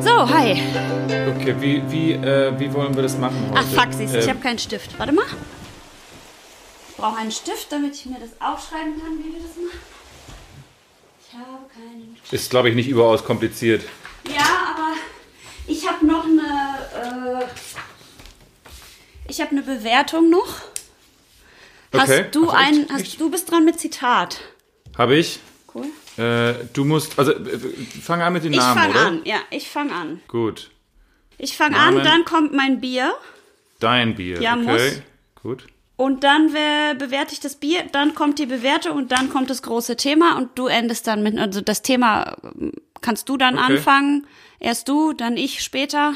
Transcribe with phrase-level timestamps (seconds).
[0.00, 0.60] So, hi.
[1.36, 3.60] Okay, wie, wie, äh, wie wollen wir das machen heute?
[3.60, 4.98] Ach, fuck, siehst du, ich Äh, habe keinen Stift.
[4.98, 5.24] Warte mal.
[6.90, 9.80] Ich brauche einen Stift, damit ich mir das aufschreiben kann, wie wir das machen.
[11.20, 12.32] Ich habe keinen Stift.
[12.32, 13.82] Ist, glaube ich, nicht überaus kompliziert.
[14.28, 14.94] Ja, aber
[15.66, 17.42] ich habe noch eine.
[17.42, 17.46] Äh,
[19.28, 20.60] ich habe eine Bewertung noch.
[21.92, 22.24] Okay.
[22.24, 22.68] Hast du Ach, echt?
[22.78, 22.86] ein.
[22.90, 23.20] Hast, Echt?
[23.20, 24.40] du bist dran mit Zitat.
[24.96, 25.40] Habe ich.
[25.74, 25.86] Cool.
[26.22, 27.58] Äh, du musst, also äh,
[28.02, 29.06] fang an mit den Ich Namen, fange oder?
[29.06, 29.20] an.
[29.24, 30.20] Ja, ich fange an.
[30.28, 30.70] Gut.
[31.38, 31.98] Ich fange Namen.
[31.98, 33.12] an, dann kommt mein Bier.
[33.80, 34.40] Dein Bier.
[34.40, 34.62] Ja, okay.
[34.62, 35.02] muss.
[35.42, 35.66] Gut.
[35.96, 39.62] Und dann wer- bewerte ich das Bier, dann kommt die Bewertung und dann kommt das
[39.62, 43.74] große Thema und du endest dann mit, also das Thema ähm, kannst du dann Okay.
[43.74, 44.26] anfangen,
[44.58, 46.14] erst du, dann ich später,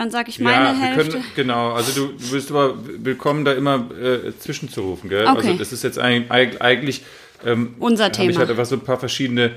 [0.00, 1.10] dann sage ich meine ja, Hälfte.
[1.12, 1.72] können, genau.
[1.72, 5.26] Also du, du bist aber willkommen, da immer äh, zwischenzurufen, gell?
[5.26, 5.36] Okay.
[5.48, 7.02] Also das ist jetzt eigentlich, eigentlich
[7.44, 8.38] ähm, Unser habe ich Thema.
[8.38, 9.50] halt einfach so ein paar verschiedene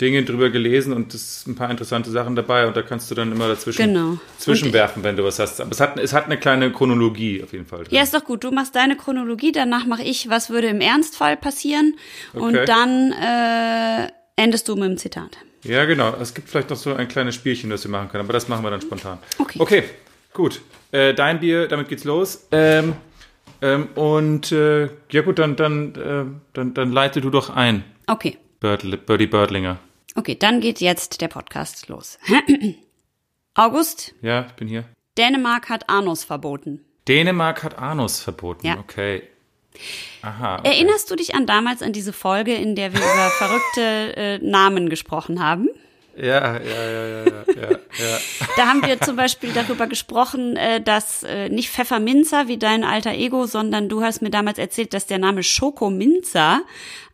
[0.00, 3.14] Dinge drüber gelesen und es sind ein paar interessante Sachen dabei und da kannst du
[3.14, 4.16] dann immer dazwischen Genau.
[4.38, 5.60] zwischenwerfen, wenn du was hast.
[5.60, 7.84] Aber es hat, es hat eine kleine Chronologie auf jeden Fall.
[7.84, 7.94] Drin.
[7.94, 8.42] Ja, ist doch gut.
[8.42, 11.94] Du machst deine Chronologie, danach mache ich, was würde im Ernstfall passieren
[12.32, 12.64] und Okay.
[12.64, 15.36] dann äh, endest du mit dem Zitat.
[15.62, 16.14] Ja, genau.
[16.20, 18.64] Es gibt vielleicht noch so ein kleines Spielchen, das wir machen können, aber das machen
[18.64, 19.18] wir dann spontan.
[19.38, 19.58] Okay.
[19.60, 19.84] Okay,
[20.32, 20.60] gut.
[20.92, 22.46] Äh, dein Bier, damit geht's los.
[22.52, 22.94] Ähm,
[23.62, 28.38] ähm, und äh, ja gut, dann, dann, äh, dann, dann leite du doch ein, Okay.
[28.58, 29.78] Birdl Birdie Birdlinger.
[30.16, 32.18] Okay, dann geht jetzt der Podcast los.
[33.54, 34.84] August, Ja, ich bin hier.
[35.16, 36.84] Dänemark hat Anus verboten.
[37.06, 38.66] Dänemark hat Anus verboten.
[38.66, 38.78] Ja.
[38.78, 39.22] Okay.
[40.22, 40.58] Aha.
[40.58, 40.68] Okay.
[40.68, 44.88] Erinnerst du dich an damals an diese Folge, in der wir über verrückte äh, Namen
[44.88, 45.68] gesprochen haben?
[46.16, 48.18] Ja, ja, ja, ja, ja, ja.
[48.56, 53.12] Da haben wir zum Beispiel darüber gesprochen, äh, dass äh, nicht Pfefferminzer wie dein alter
[53.12, 56.62] Ego, sondern du hast mir damals erzählt, dass der Name Schokominzer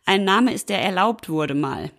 [0.05, 1.91] ein Name ist, der erlaubt wurde mal.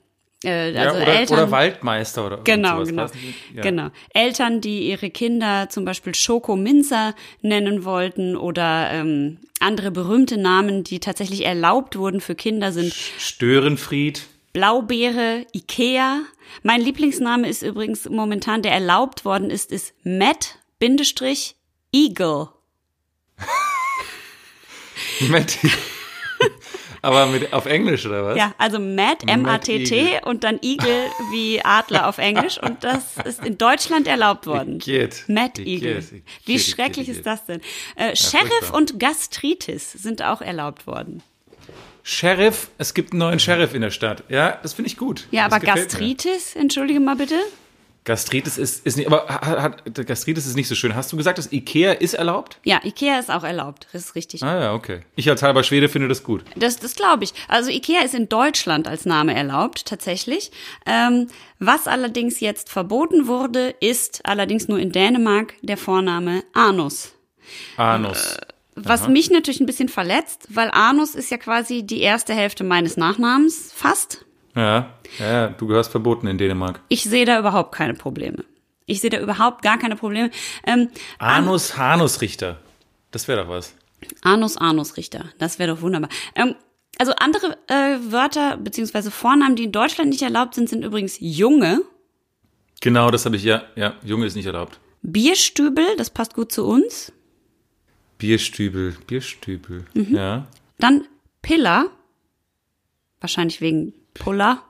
[0.45, 3.07] Äh, ja also oder, Eltern, oder Waldmeister oder Genau, genau.
[3.55, 3.63] Ja.
[3.63, 3.89] Genau.
[4.15, 11.01] Eltern, die ihre Kinder zum Beispiel Schokominzer nennen wollten oder ähm, andere berühmte Namen, die
[11.01, 14.27] tatsächlich erlaubt wurden für Kinder, sind Störenfried.
[14.53, 16.21] Blaubeere, Ikea.
[16.63, 21.57] Mein Lieblingsname ist übrigens momentan, der erlaubt worden ist, ist Matt Bindestrich
[21.93, 22.49] Eagle.
[25.21, 25.59] Moment.
[27.03, 28.37] Aber mit, auf Englisch oder was?
[28.37, 29.69] Ja, also Matt, Matt
[30.25, 34.79] und dann Eagle wie Adler auf Englisch und das ist in Deutschland erlaubt worden.
[34.79, 35.25] Geht.
[35.29, 36.13] Matt geht,
[36.45, 37.61] Wie schrecklich ist das denn?
[37.97, 38.79] Äh, Sheriff furchtbar.
[38.79, 41.23] und Gastritis sind auch erlaubt worden.
[42.03, 44.25] Sheriff, es gibt einen neuen Sheriff in der Stadt.
[44.31, 45.27] Ja, das finde ich gut.
[45.31, 46.15] Ja, das aber gefällt mir.
[46.15, 47.35] Gastritis, entschuldige mal bitte.
[48.09, 50.95] Gastritis ist, ist nicht, aber hat, Gastritis ist nicht so schön.
[50.95, 52.59] Hast du gesagt, dass Ikea ist erlaubt?
[52.65, 53.87] Ja, Ikea ist auch erlaubt.
[53.93, 54.43] Das ist richtig.
[54.43, 55.01] Ah ja, okay.
[55.15, 56.43] Ich als halber Schwede finde das gut.
[56.57, 57.35] Das, das glaube ich.
[57.49, 60.51] Also Ikea ist in Deutschland als Name erlaubt, tatsächlich.
[60.87, 61.27] Ähm,
[61.59, 67.13] was allerdings jetzt verboten wurde, ist allerdings nur in Dänemark der Vorname Anus.
[67.77, 68.39] Anus.
[68.75, 72.97] Was mich natürlich ein bisschen verletzt, weil Anus ist ja quasi die erste Hälfte meines
[72.97, 74.25] Nachnamens, fast.
[74.57, 76.81] Ja, ja, du gehörst verboten in Dänemark.
[76.89, 78.45] Ich sehe da überhaupt keine Probleme.
[78.87, 80.31] Ich sehe da überhaupt gar keine Probleme.
[80.67, 80.89] Ähm,
[81.19, 82.59] Anus Hanus Richter.
[83.11, 83.75] Das wäre doch was.
[84.23, 86.09] Anus Anus Richter, das wäre doch wunderbar.
[86.35, 86.55] Ähm,
[86.99, 91.83] also andere äh, Wörter beziehungsweise Vornamen, die in Deutschland nicht erlaubt sind, sind übrigens Junge,
[92.81, 93.65] Genau, das habe ich ja.
[93.77, 94.79] Ja, Junge ist nicht erlaubt.
[95.03, 97.13] Bierstübel, das passt gut zu uns.
[98.19, 99.85] Bierstübel, Bierstübel.
[99.95, 100.15] Mhm.
[100.15, 100.47] Ja.
[100.79, 101.05] Dann
[101.43, 101.91] Piller,
[103.21, 104.63] wahrscheinlich wegen Puller.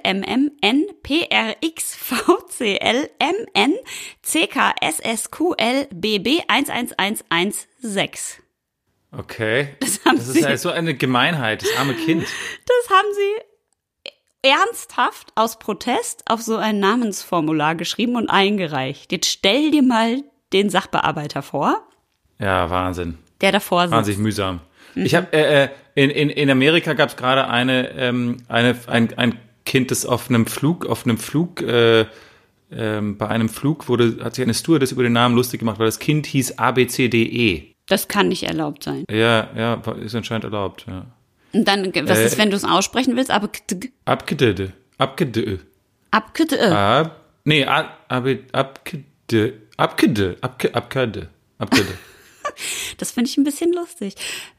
[1.02, 3.74] PRXVCL MN
[4.22, 8.44] CKSSQL BB 111116.
[9.10, 9.74] Okay.
[9.80, 12.22] Das haben Das ist halt so eine Gemeinheit, das arme Kind.
[12.22, 13.32] das haben sie
[14.42, 19.10] ernsthaft aus Protest auf so ein Namensformular geschrieben und eingereicht.
[19.10, 20.22] Jetzt stell dir mal
[20.52, 21.82] den Sachbearbeiter vor,
[22.38, 23.18] Ja, Wahnsinn.
[23.40, 23.92] der davor sitzt.
[23.92, 24.60] Wahnsinnig mühsam.
[24.94, 29.16] Ich habe äh, äh, in, in, in Amerika gab es gerade eine, ähm, eine ein,
[29.18, 32.06] ein Kind, das auf einem Flug, auf einem Flug, äh,
[32.70, 35.86] ähm, bei einem Flug wurde, hat sich eine Stewardess über den Namen lustig gemacht, weil
[35.86, 37.74] das Kind hieß ABCDE.
[37.86, 39.04] Das kann nicht erlaubt sein.
[39.10, 41.06] Ja, ja, ist anscheinend erlaubt, ja.
[41.52, 43.30] Und dann, was Äh, ist, wenn du es aussprechen willst?
[43.30, 43.48] Aber
[44.04, 44.72] Abgedede.
[44.98, 45.60] Abgede.
[46.10, 46.76] abgede.
[46.76, 48.80] Ab, nee, ab, ab-
[49.28, 49.60] abgede.
[49.76, 50.36] Abgede.
[50.40, 51.28] Abge, abgede.
[51.58, 51.88] Abgede.
[52.96, 54.14] Das finde ich ein bisschen lustig.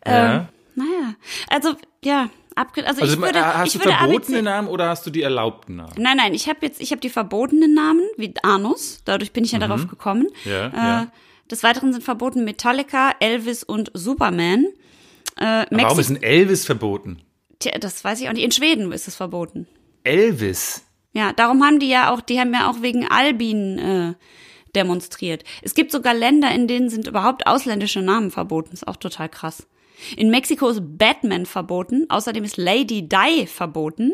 [0.06, 0.36] Ja.
[0.36, 1.16] Ähm, naja,
[1.50, 1.74] also
[2.06, 5.06] ja, abge also, Also ich würde, hast ich du würde verbotene ABC Namen oder hast
[5.06, 5.94] du die erlaubten Namen?
[5.98, 9.02] Nein, nein, ich habe jetzt, ich habe die verbotenen Namen wie Anus.
[9.06, 10.28] Dadurch bin ich ja darauf gekommen.
[10.46, 10.52] Mhm.
[10.52, 11.08] Ja, äh, ja.
[11.50, 14.68] Des Weiteren sind verboten Metallica, Elvis und Superman.
[15.36, 17.22] Äh, Warum ist ein Elvis verboten?
[17.60, 18.44] Tja, das weiß ich auch nicht.
[18.44, 19.68] In Schweden ist es verboten.
[20.04, 20.86] Elvis?
[21.12, 24.14] Ja, darum haben die ja auch, die haben ja auch wegen Albin äh,
[24.76, 25.44] demonstriert.
[25.62, 28.74] Es gibt sogar Länder, in denen sind überhaupt ausländische Namen verboten.
[28.74, 29.68] Ist auch total krass.
[30.16, 32.06] In Mexiko ist Batman verboten.
[32.10, 34.14] Außerdem ist Lady Di verboten.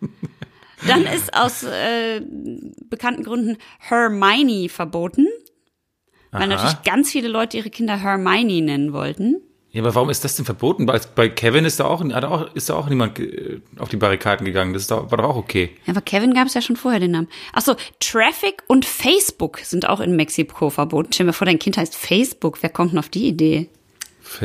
[0.86, 2.20] Dann ist aus äh,
[2.88, 5.26] bekannten Gründen Hermione verboten.
[6.30, 6.46] Weil Aha.
[6.48, 9.40] natürlich ganz viele Leute ihre Kinder Hermione nennen wollten.
[9.76, 10.86] Ja, aber warum ist das denn verboten?
[10.86, 14.46] Bei, bei Kevin ist da auch, auch, ist da auch niemand äh, auf die Barrikaden
[14.46, 14.72] gegangen.
[14.72, 15.76] Das war doch auch okay.
[15.84, 17.28] Ja, aber Kevin gab es ja schon vorher den Namen.
[17.52, 21.12] Ach so, Traffic und Facebook sind auch in Mexiko verboten.
[21.12, 22.62] Stell dir mal vor, dein Kind heißt Facebook.
[22.62, 23.68] Wer kommt denn auf die Idee?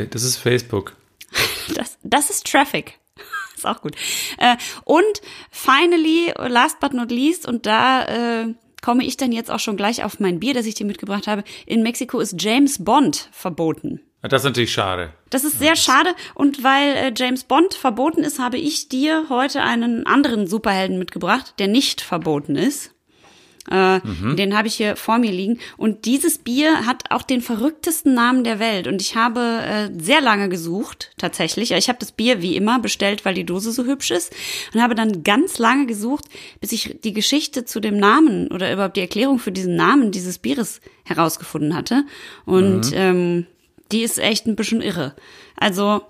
[0.09, 0.97] Das ist Facebook.
[1.75, 2.99] Das, das ist Traffic.
[3.55, 3.95] ist auch gut.
[4.37, 9.59] Äh, und finally, last but not least, und da äh, komme ich dann jetzt auch
[9.59, 11.45] schon gleich auf mein Bier, das ich dir mitgebracht habe.
[11.65, 14.01] In Mexiko ist James Bond verboten.
[14.21, 15.13] Ah, Das ist natürlich schade.
[15.29, 19.61] Das ist sehr schade und weil äh, James Bond verboten ist, habe ich dir heute
[19.61, 22.91] einen anderen Superhelden mitgebracht, der nicht verboten ist.
[23.69, 23.99] Äh,
[24.35, 25.59] Den habe ich hier vor mir liegen.
[25.77, 28.87] Und dieses Bier hat auch den verrücktesten Namen der Welt.
[28.87, 31.71] Und ich habe äh, sehr lange gesucht, tatsächlich.
[31.71, 34.33] Ich habe das Bier wie immer bestellt, weil die Dose so hübsch ist.
[34.73, 36.25] Und habe dann ganz lange gesucht,
[36.59, 40.39] bis ich die Geschichte zu dem Namen oder überhaupt die Erklärung für diesen Namen dieses
[40.39, 42.03] Bieres herausgefunden hatte.
[42.45, 43.45] Und ähm,
[43.91, 45.15] die ist echt ein bisschen irre.
[45.57, 46.01] Also,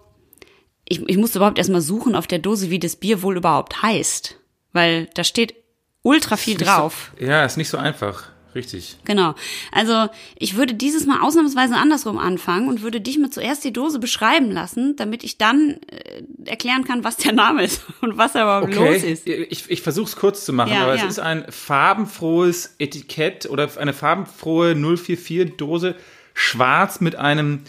[0.87, 4.37] ich, ich musste überhaupt erstmal suchen auf der Dose, wie das Bier wohl überhaupt heißt.
[4.73, 5.55] Weil da steht
[6.01, 7.11] ultra viel drauf.
[7.19, 8.31] So, ja, ist nicht so einfach.
[8.53, 8.97] Richtig.
[9.05, 9.33] Genau.
[9.71, 13.97] Also ich würde dieses Mal ausnahmsweise andersrum anfangen und würde dich mal zuerst die Dose
[13.99, 18.41] beschreiben lassen, damit ich dann äh, erklären kann, was der Name ist und was da
[18.41, 19.25] überhaupt los ist.
[19.27, 21.03] Ich, ich versuche es kurz zu machen, Ja, aber ja.
[21.05, 25.95] es ist ein farbenfrohes Etikett oder eine farbenfrohe 044-Dose,
[26.33, 27.61] schwarz mit einem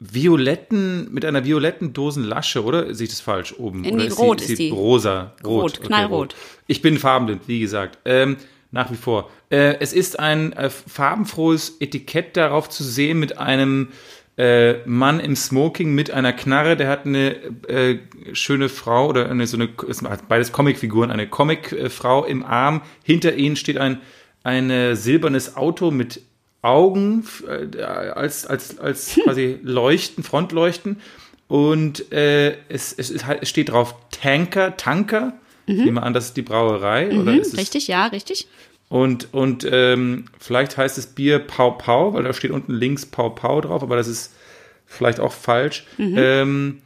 [0.00, 2.94] violetten, mit einer violetten Dosenlasche, oder?
[2.94, 3.80] Sehe ich das falsch oben?
[3.80, 4.70] Nee, oder rot ist die.
[4.70, 5.34] Rosa.
[5.44, 6.36] Rot, knallrot.
[6.66, 7.98] Ich bin farbenblind, wie gesagt.
[8.04, 8.36] Ähm,
[8.70, 9.30] nach wie vor.
[9.50, 13.88] Äh, es ist ein äh, farbenfrohes Etikett darauf zu sehen mit einem
[14.36, 17.34] äh, Mann im Smoking mit einer Knarre, der hat eine
[17.66, 17.98] äh,
[18.34, 19.68] schöne Frau oder eine, so eine,
[20.28, 22.82] beides Comicfiguren, eine Comicfrau im Arm.
[23.02, 24.00] Hinter ihnen steht ein,
[24.44, 26.22] ein äh, silbernes Auto mit
[26.62, 31.00] Augen äh, als, als, als quasi Leuchten, Frontleuchten.
[31.46, 35.34] Und äh, es, es, ist halt- es steht drauf Tanker, Tanker.
[35.66, 37.10] Ich nehme an, das ist die Brauerei.
[37.18, 37.58] oder ist es, Mhm.
[37.58, 38.48] Richtig, ja, richtig.
[38.88, 43.28] und, und ähm, vielleicht heißt es Bier Pau Pau, weil da steht unten links Pau
[43.30, 44.32] Pau drauf, aber das ist
[44.86, 45.84] vielleicht auch falsch.
[45.98, 46.80] Ähm,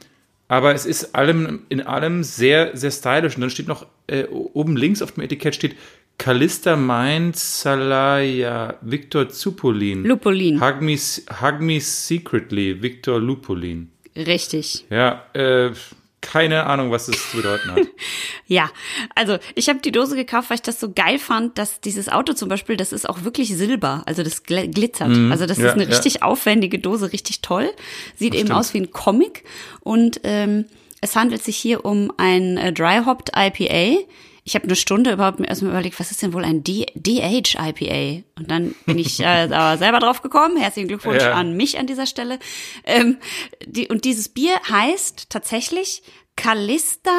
[0.49, 3.37] aber es ist allem, in allem sehr, sehr stylisch.
[3.37, 5.77] Und dann steht noch äh, oben links auf dem Etikett steht
[6.19, 10.05] Kalista Mind Salaya Victor Zupolin.
[10.05, 10.61] Lupolin.
[10.61, 13.91] Hug me, hug me secretly, Victor Lupolin.
[14.15, 14.85] Richtig.
[14.91, 15.71] Ja, äh,
[16.21, 17.81] keine Ahnung, was das zu bedeuten hat.
[18.47, 18.71] Ja,
[19.15, 22.35] also ich habe die Dose gekauft, weil ich das so geil fand, dass dieses Auto
[22.35, 25.09] zum Beispiel, das ist auch wirklich Silber, also das gl- glitzert.
[25.31, 25.65] Also das Mhm.
[25.65, 25.89] ja, ist eine ja.
[25.89, 27.71] richtig aufwendige Dose, richtig toll.
[28.15, 28.59] Sieht eben stimmt.
[28.59, 29.45] aus wie ein Comic
[29.81, 30.67] und ähm,
[31.01, 34.03] es handelt sich hier um ein äh, Dry Hopped IPA.
[34.45, 37.55] Ich habe eine Stunde überhaupt mir erstmal überlegt, was ist denn wohl ein D DH
[37.59, 38.25] IPA?
[38.37, 40.57] Und dann bin ich äh, aber selber drauf gekommen.
[40.57, 41.35] Herzlichen Glückwunsch Ja.
[41.35, 42.39] an mich an dieser Stelle.
[42.85, 43.19] Ähm,
[43.65, 46.03] die, und dieses Bier heißt tatsächlich
[46.37, 47.13] Callista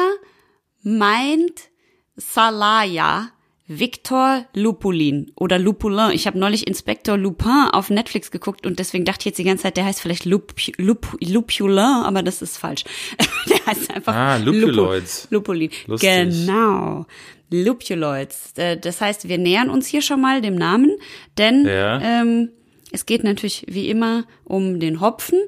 [0.82, 1.70] meint
[2.16, 3.30] Salaya
[3.66, 6.10] Victor Lupulin oder Lupulin.
[6.12, 9.62] Ich habe neulich Inspektor Lupin auf Netflix geguckt und deswegen dachte ich jetzt die ganze
[9.62, 12.84] Zeit, der heißt vielleicht Lup, Lup, Lupulin, aber das ist falsch.
[13.48, 15.28] der heißt einfach Ah, Lupuloids.
[15.30, 15.70] Lupu, Lupulin.
[15.86, 16.10] Lustig.
[16.10, 17.06] Genau.
[17.50, 18.52] Lupuloids.
[18.56, 20.90] Äh, Das heißt, wir nähern uns hier schon mal dem Namen,
[21.38, 22.00] denn Ja.
[22.00, 22.50] ähm,
[22.92, 25.38] es geht natürlich wie immer um den Hopfen.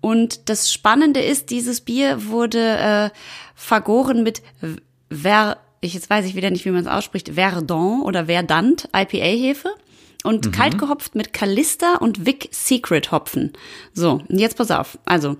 [0.00, 3.10] Und das Spannende ist, dieses Bier wurde äh,
[3.54, 4.42] vergoren mit
[5.10, 9.68] Ver, ich jetzt weiß ich wieder nicht, wie man es ausspricht, Verdun oder Verdant IPA-Hefe
[10.24, 13.52] und kalt gehopft mit Callista und Vic Secret Hopfen.
[13.92, 14.98] So, und jetzt pass auf.
[15.04, 15.36] Also,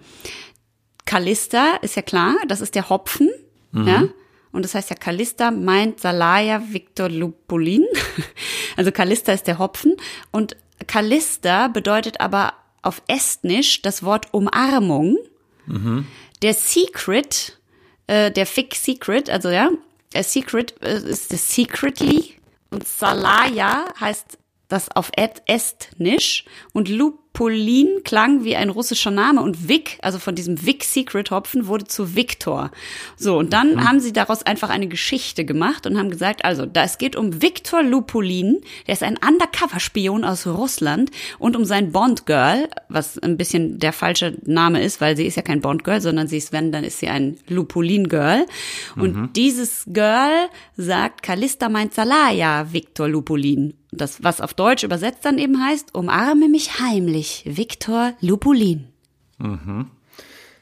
[1.07, 3.31] Callista ist ja klar, das ist der Hopfen,
[3.73, 4.05] ja.
[4.53, 7.85] und das heißt ja Callista meint Salaya Victor Lupulin.
[8.77, 9.95] Also Callista ist der Hopfen
[10.33, 10.57] und
[10.89, 15.17] Callista bedeutet aber auf Estnisch das Wort Umarmung.
[16.43, 17.59] Der Secret,
[18.09, 19.71] äh, der Fick Secret, also ja,
[20.15, 22.37] der Secret äh, ist das Secretly?
[22.71, 26.89] Und Salaya heißt das auf Estnisch und
[27.35, 31.85] Lupulin klang wie ein russischer Name und Vic, also von diesem Vic Secret Hopfen wurde
[31.85, 32.71] zu Victor.
[33.17, 36.85] So, und dann haben sie daraus einfach eine Geschichte gemacht und haben gesagt, also, da
[36.85, 41.11] es geht um Victor Lupulin, der ist ein Undercover-Spion aus Russland
[41.41, 45.43] und um sein Bond-Girl, was ein bisschen der falsche Name ist, weil sie ist ja
[45.43, 48.47] kein Bond-Girl, sondern sie ist, wenn, dann ist sie ein Lupulin-Girl.
[48.95, 53.75] Und dieses Girl sagt, Callista meint Salaya, Victor Lupulin.
[53.97, 58.89] Das, was auf Deutsch übersetzt dann eben heißt, umarme mich heimlich, Victor Lupulin.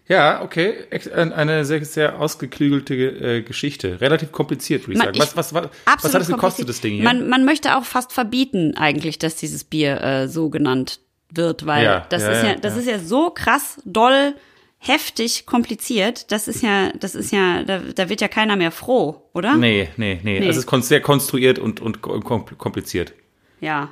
[0.08, 0.74] Ja, okay.
[1.14, 4.00] Ein- Eine sehr, sehr ausgeklügelte äh, Geschichte.
[4.00, 5.18] Relativ kompliziert, würde ich Man- sagen.
[5.20, 5.68] Was, was, was,
[6.02, 7.04] was hat es gekostet, das Ding hier?
[7.04, 11.00] Man, man möchte auch fast verbieten eigentlich, dass dieses Bier äh, so genannt
[11.30, 14.34] wird, weil Ja, das ja, ist ja, ja, das ist ja so krass, doll,
[14.78, 16.30] heftig, kompliziert.
[16.32, 19.56] Das ist ja, das ist ja, da, da wird ja keiner mehr froh, oder?
[19.56, 20.48] nee, nee, nee, Nee.
[20.48, 23.14] Es ist kon- sehr konstruiert und, und kom- kompliziert.
[23.60, 23.90] Ja.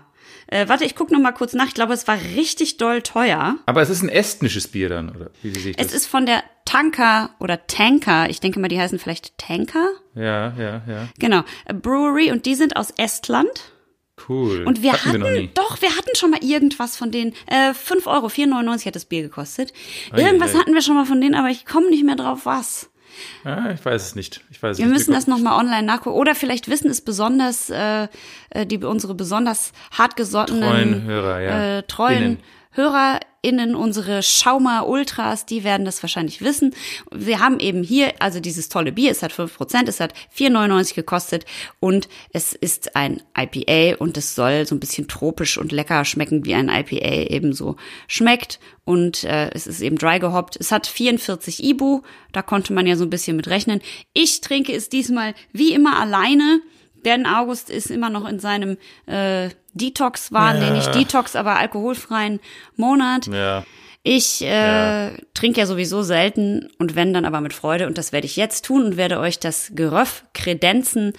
[0.53, 1.67] Äh, warte, ich gucke noch mal kurz nach.
[1.69, 3.57] Ich glaube, es war richtig doll teuer.
[3.67, 5.31] Aber es ist ein estnisches Bier dann, oder?
[5.43, 5.87] Wie sehe ich das?
[5.87, 8.29] Es ist von der Tanker oder Tanker.
[8.29, 9.89] Ich denke mal, die heißen vielleicht Tanker.
[10.15, 11.09] ja, ja, ja.
[11.19, 11.43] Genau.
[11.67, 13.73] A Brewery und die sind aus Estland.
[14.29, 14.65] Cool.
[14.67, 17.33] Und wir Hatten hatten, wir doch, wir hatten schon mal irgendwas von denen.
[17.47, 19.73] Äh, 5 Euro, 4,99 hat das Bier gekostet.
[20.13, 20.59] Ei, Irgendwas ei.
[20.59, 22.90] hatten wir schon mal von denen, aber ich komme nicht mehr drauf, was.
[23.45, 24.43] Ah, ich weiß es nicht.
[24.51, 24.95] Ich weiß Wir nicht.
[24.95, 26.17] müssen das nochmal online nachgucken.
[26.17, 28.09] Oder vielleicht wissen es besonders, äh,
[28.51, 31.79] äh, die unsere besonders hartgesottenen, Treuen Hörer, ja.
[31.79, 32.39] äh, treuen Innen.
[33.43, 36.75] HörerInnen, unsere Schauma Ultras, die werden das wahrscheinlich wissen.
[37.11, 41.45] Wir haben eben hier, also dieses tolle Bier, es hat 5%, es hat 4,99 gekostet
[41.81, 46.45] und es ist ein IPA und es soll so ein bisschen tropisch und lecker schmecken,
[46.45, 47.77] wie ein IPA ebenso
[48.09, 48.61] schmeckt.
[48.85, 50.57] Und äh, es ist eben dry gehoppt.
[50.57, 53.81] Es hat 44 Ibu, da konnte man ja so ein bisschen mit rechnen.
[54.13, 56.61] Ich trinke es diesmal wie immer alleine.
[57.05, 62.41] Denn August ist immer noch in seinem äh, Detox-Wahn, nee, nicht Detox, aber alkoholfreien
[62.77, 63.27] Monat.
[63.27, 63.65] Ja.
[64.03, 68.27] Ich äh, trinke ja sowieso selten und wenn dann aber mit Freude und das werde
[68.27, 71.13] ich jetzt tun und werde euch das Geröff kredenzen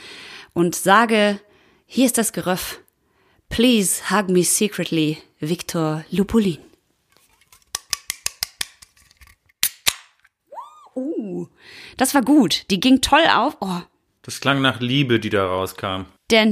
[0.53, 1.39] und sage,
[1.85, 2.79] hier ist das Geröff.
[3.49, 6.57] Please hug me secretly, Victor Lupulin.
[10.95, 11.47] Uh,
[11.97, 12.69] das war gut.
[12.69, 13.57] Die ging toll auf.
[13.61, 13.79] Oh,
[14.23, 16.05] Das klang nach Liebe, die da rauskam.
[16.29, 16.51] der,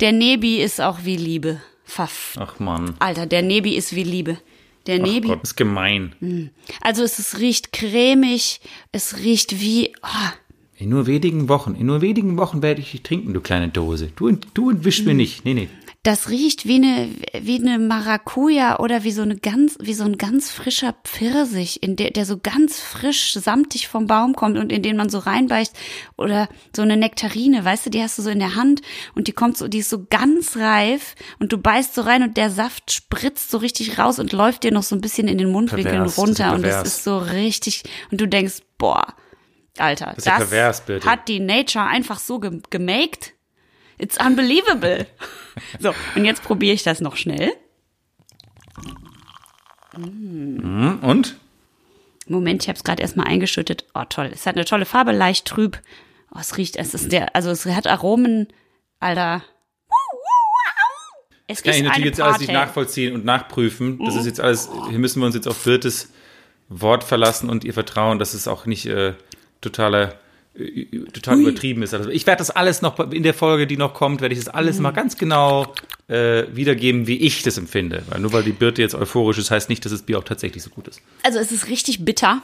[0.00, 1.60] der Nebi ist auch wie Liebe.
[1.84, 2.34] Pfaff.
[2.38, 2.94] Ach Mann.
[2.98, 4.38] Alter, der Nebi ist wie Liebe.
[4.86, 5.28] Der Ach Nebi.
[5.28, 6.52] Gott, ist gemein.
[6.80, 8.60] Also es, ist, riecht cremig,
[8.92, 9.92] es riecht wie.
[10.02, 10.30] Oh,
[10.76, 14.10] In nur wenigen Wochen, in nur wenigen Wochen werde ich dich trinken, du kleine Dose.
[14.16, 15.44] Du, du entwischst mir nicht.
[15.44, 15.68] Nee, nee.
[16.08, 20.16] Das riecht wie eine wie eine Maracuja oder wie so eine ganz wie so ein
[20.16, 24.82] ganz frischer Pfirsich, in der der so ganz frisch samtig vom Baum kommt und in
[24.82, 25.76] den man so reinbeißt.
[26.16, 28.80] Oder so eine Nektarine, weißt du, die hast du so in der Hand
[29.14, 32.38] und die kommt so, die ist so ganz reif und du beißt so rein und
[32.38, 35.52] der Saft spritzt so richtig raus und läuft dir noch so ein bisschen in den
[35.52, 36.54] Mundwinkeln Pervers, das runter.
[36.54, 39.14] Und das ist so richtig und du denkst, boah,
[39.76, 43.34] Alter, ist ja pervers, hat die Nature einfach so ge gemaked.
[43.98, 45.06] It's unbelievable.
[45.78, 47.52] so, und jetzt probiere ich das noch schnell.
[49.94, 51.36] Hm, Und?
[52.26, 53.86] Moment, ich habe es gerade erstmal eingeschüttet.
[53.94, 54.30] Oh, toll.
[54.32, 55.80] Es hat eine tolle Farbe, leicht trüb.
[56.34, 58.48] Oh, es riecht, es ist der, also es hat Aromen,
[59.00, 59.42] Alter.
[61.46, 64.04] Es Kann ich natürlich jetzt alles nicht nachvollziehen und nachprüfen.
[64.04, 66.12] Das ist jetzt alles, hier müssen wir uns jetzt auf Birtes
[66.68, 69.14] Wort verlassen und ihr Vertrauen, dass es auch nicht äh,
[69.62, 70.18] totaler,
[70.58, 71.94] äh, total übertrieben ist.
[71.94, 74.52] Also ich werde das alles noch in der Folge, die noch kommt, werde ich das
[74.52, 75.72] alles mal ganz genau
[76.08, 78.02] äh, wiedergeben, wie ich das empfinde.
[78.08, 80.62] Weil nur weil die Birte jetzt euphorisch ist, heißt nicht, dass das Bier auch tatsächlich
[80.62, 81.00] so gut ist.
[81.22, 82.42] Also es ist richtig bitter.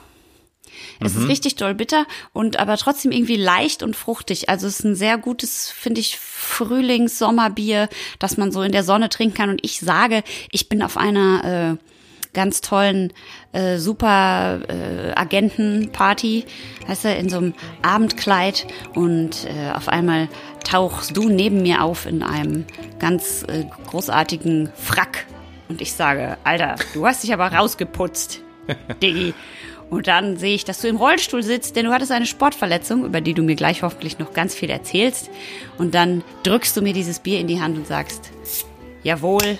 [1.00, 4.48] Es ist richtig doll bitter und aber trotzdem irgendwie leicht und fruchtig.
[4.48, 9.08] Also es ist ein sehr gutes, finde ich, Frühlings-Sommerbier, das man so in der Sonne
[9.08, 9.50] trinken kann.
[9.50, 11.84] Und ich sage, ich bin auf einer äh,
[12.32, 13.12] ganz tollen
[13.54, 16.44] äh, super äh, Agentenparty,
[16.86, 20.28] heißt er, in so einem Abendkleid und äh, auf einmal
[20.64, 22.66] tauchst du neben mir auf in einem
[22.98, 25.26] ganz äh, großartigen Frack
[25.68, 28.42] und ich sage, Alter, du hast dich aber rausgeputzt,
[29.02, 29.34] Diggi.
[29.90, 33.20] Und dann sehe ich, dass du im Rollstuhl sitzt, denn du hattest eine Sportverletzung, über
[33.20, 35.30] die du mir gleich hoffentlich noch ganz viel erzählst.
[35.78, 38.30] Und dann drückst du mir dieses Bier in die Hand und sagst,
[39.02, 39.58] jawohl,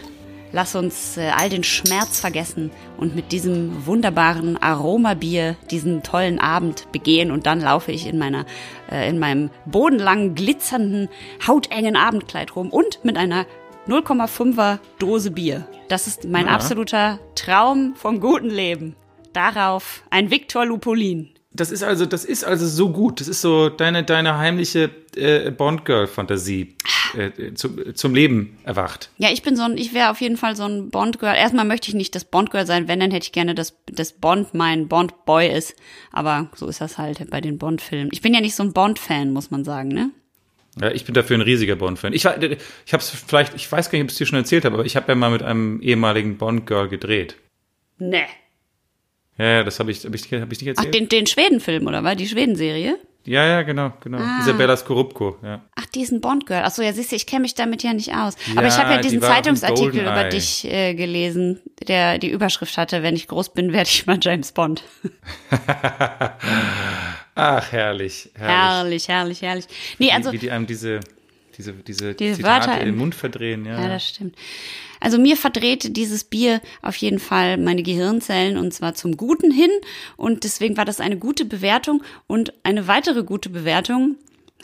[0.54, 6.90] lass uns äh, all den Schmerz vergessen und mit diesem wunderbaren Aromabier diesen tollen Abend
[6.92, 8.46] begehen und dann laufe ich in meiner
[8.90, 11.08] äh, in meinem bodenlangen glitzernden
[11.46, 13.46] hautengen Abendkleid rum und mit einer
[13.88, 15.66] 0,5er Dose Bier.
[15.88, 16.52] Das ist mein Ja.
[16.52, 18.96] absoluter Traum vom guten Leben.
[19.34, 21.33] Darauf ein Victor Lupolin.
[21.56, 23.20] Das ist also, das ist also so gut.
[23.20, 26.74] Das ist so deine, deine heimliche äh, Bond-Girl-Fantasie
[27.16, 29.10] äh, zum, zum Leben erwacht.
[29.18, 31.36] Ja, ich bin so ein, ich wäre auf jeden Fall so ein Bond-Girl.
[31.36, 34.52] Erstmal möchte ich nicht das Bond-Girl sein, wenn, dann hätte ich gerne, dass, dass Bond
[34.52, 35.76] mein Bond-Boy ist.
[36.10, 38.08] Aber so ist das halt bei den Bond-Filmen.
[38.12, 40.10] Ich bin ja nicht so ein Bond-Fan, muss man sagen, ne?
[40.80, 42.12] Ja, ich bin dafür ein riesiger Bond-Fan.
[42.14, 44.38] Ich, war- ich habe es vielleicht, ich weiß gar nicht, ob ich es dir schon
[44.40, 47.36] erzählt habe, aber ich habe ja mal mit einem ehemaligen Bond-Girl gedreht.
[47.98, 48.24] Ne.
[49.38, 50.94] Ja, ja, das habe ich, hab ich, hab ich nicht Ach, erzählt.
[50.94, 52.16] den, den Schweden-Film, oder was?
[52.16, 52.96] Die Schweden-Serie?
[53.26, 54.18] ja, ja, genau, genau.
[54.18, 54.38] Ah.
[54.42, 55.62] Isabella Skorupko, ja.
[55.76, 56.62] Ach, diesen Bond-Girl.
[56.64, 58.36] Ach so, ja, siehst du, ich kenne mich damit ja nicht aus.
[58.54, 62.28] Aber ich Ja, habe ja die diesen dem Zeitungsartikel über dich äh, gelesen, der die
[62.30, 64.84] Überschrift hatte, wenn ich groß bin, werde ich mal James Bond.
[67.36, 68.38] Ach, herrlich, herrlich.
[68.38, 69.64] herrlich, herrlich, herrlich.
[69.98, 71.00] Nee, also, wie, wie die einem diese,
[71.58, 73.80] diese, diese, Diese Zitate Wörter in den im- Mund verdrehen, ja.
[73.80, 74.36] Ja, das stimmt.
[75.04, 79.70] Also mir verdreht dieses Bier auf jeden Fall meine Gehirnzellen und zwar zum Guten hin.
[80.16, 82.02] Und deswegen war das eine gute Bewertung.
[82.26, 84.16] Und eine weitere gute Bewertung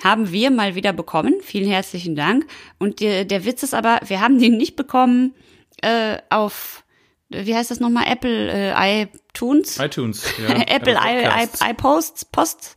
[0.03, 1.35] haben wir mal wieder bekommen.
[1.43, 2.47] Vielen herzlichen Dank.
[2.79, 5.35] Und der, der Witz ist aber, wir haben den nicht bekommen
[5.83, 6.85] äh, auf,
[7.29, 9.79] wie heißt das nochmal, Apple äh, iTunes?
[9.79, 10.55] iTunes, ja.
[10.55, 11.61] Apple i, Podcasts.
[11.61, 12.77] i, iPosts, Post,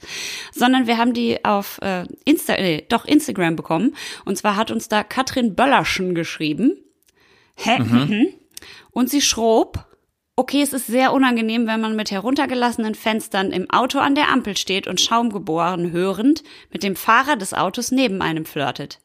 [0.52, 3.96] sondern wir haben die auf äh, Insta, nee, doch Instagram bekommen.
[4.26, 6.78] Und zwar hat uns da Katrin Böllerschen geschrieben.
[7.56, 7.80] Hä?
[7.80, 8.28] Mhm.
[8.92, 9.86] Und sie schrob,
[10.36, 14.58] okay, es ist sehr unangenehm, wenn man mit heruntergelassenen Fenstern im Auto an der Ampel
[14.58, 19.00] steht und Schaumgeboren hörend mit dem Fahrer des Autos neben einem flirtet.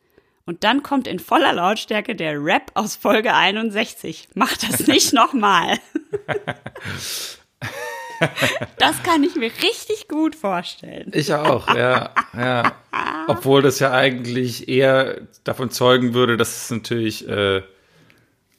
[0.45, 4.29] Und dann kommt in voller Lautstärke der Rap aus Folge 61.
[4.35, 5.79] Mach das nicht nochmal.
[8.79, 11.11] Das kann ich mir richtig gut vorstellen.
[11.15, 12.73] Ich auch, ja, ja.
[13.29, 17.63] Obwohl das ja eigentlich eher davon zeugen würde, dass es natürlich äh,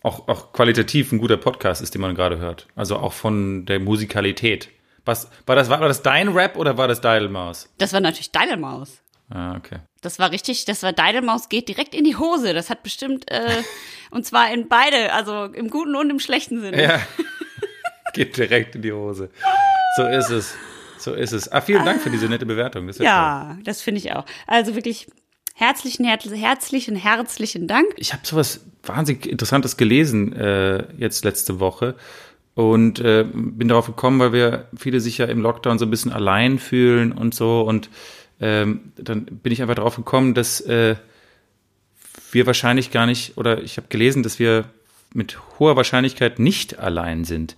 [0.04, 2.68] auch, auch qualitativ ein guter Podcast ist, den man gerade hört.
[2.76, 4.70] Also auch von der Musikalität.
[5.06, 7.70] Was, war, das, war das dein Rap oder war das Deidelmaus?
[7.78, 9.02] Das war natürlich Deidelmaus.
[9.30, 9.80] Ah, okay.
[10.02, 12.54] Das war richtig, das war Deidelmaus geht direkt in die Hose.
[12.54, 13.62] Das hat bestimmt, äh,
[14.12, 16.82] und zwar in beide, also im guten und im schlechten Sinne.
[16.82, 17.00] Ja.
[18.14, 19.30] Geht direkt in die Hose.
[19.96, 20.56] So ist es.
[20.98, 21.52] So ist es.
[21.52, 22.88] Ah, vielen Dank für diese nette Bewertung.
[22.88, 23.64] Das ja, toll.
[23.64, 24.26] Das finde ich auch.
[24.48, 25.08] Also wirklich
[25.54, 27.88] herzlichen, herz- herzlichen, herzlichen Dank.
[27.98, 31.96] Ich habe sowas wahnsinnig Interessantes gelesen äh, jetzt letzte Woche
[32.56, 36.12] und äh, bin darauf gekommen, weil wir viele sich ja im Lockdown so ein bisschen
[36.12, 37.90] allein fühlen und so und
[38.42, 40.96] ähm, dann bin ich einfach darauf gekommen, dass äh,
[42.32, 44.66] wir wahrscheinlich gar nicht oder ich habe gelesen, dass wir
[45.14, 47.56] mit hoher Wahrscheinlichkeit nicht allein sind.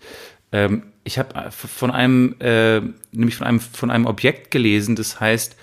[0.51, 2.81] Ähm, ich habe von einem äh,
[3.11, 5.55] nämlich von einem von einem Objekt gelesen, das heißt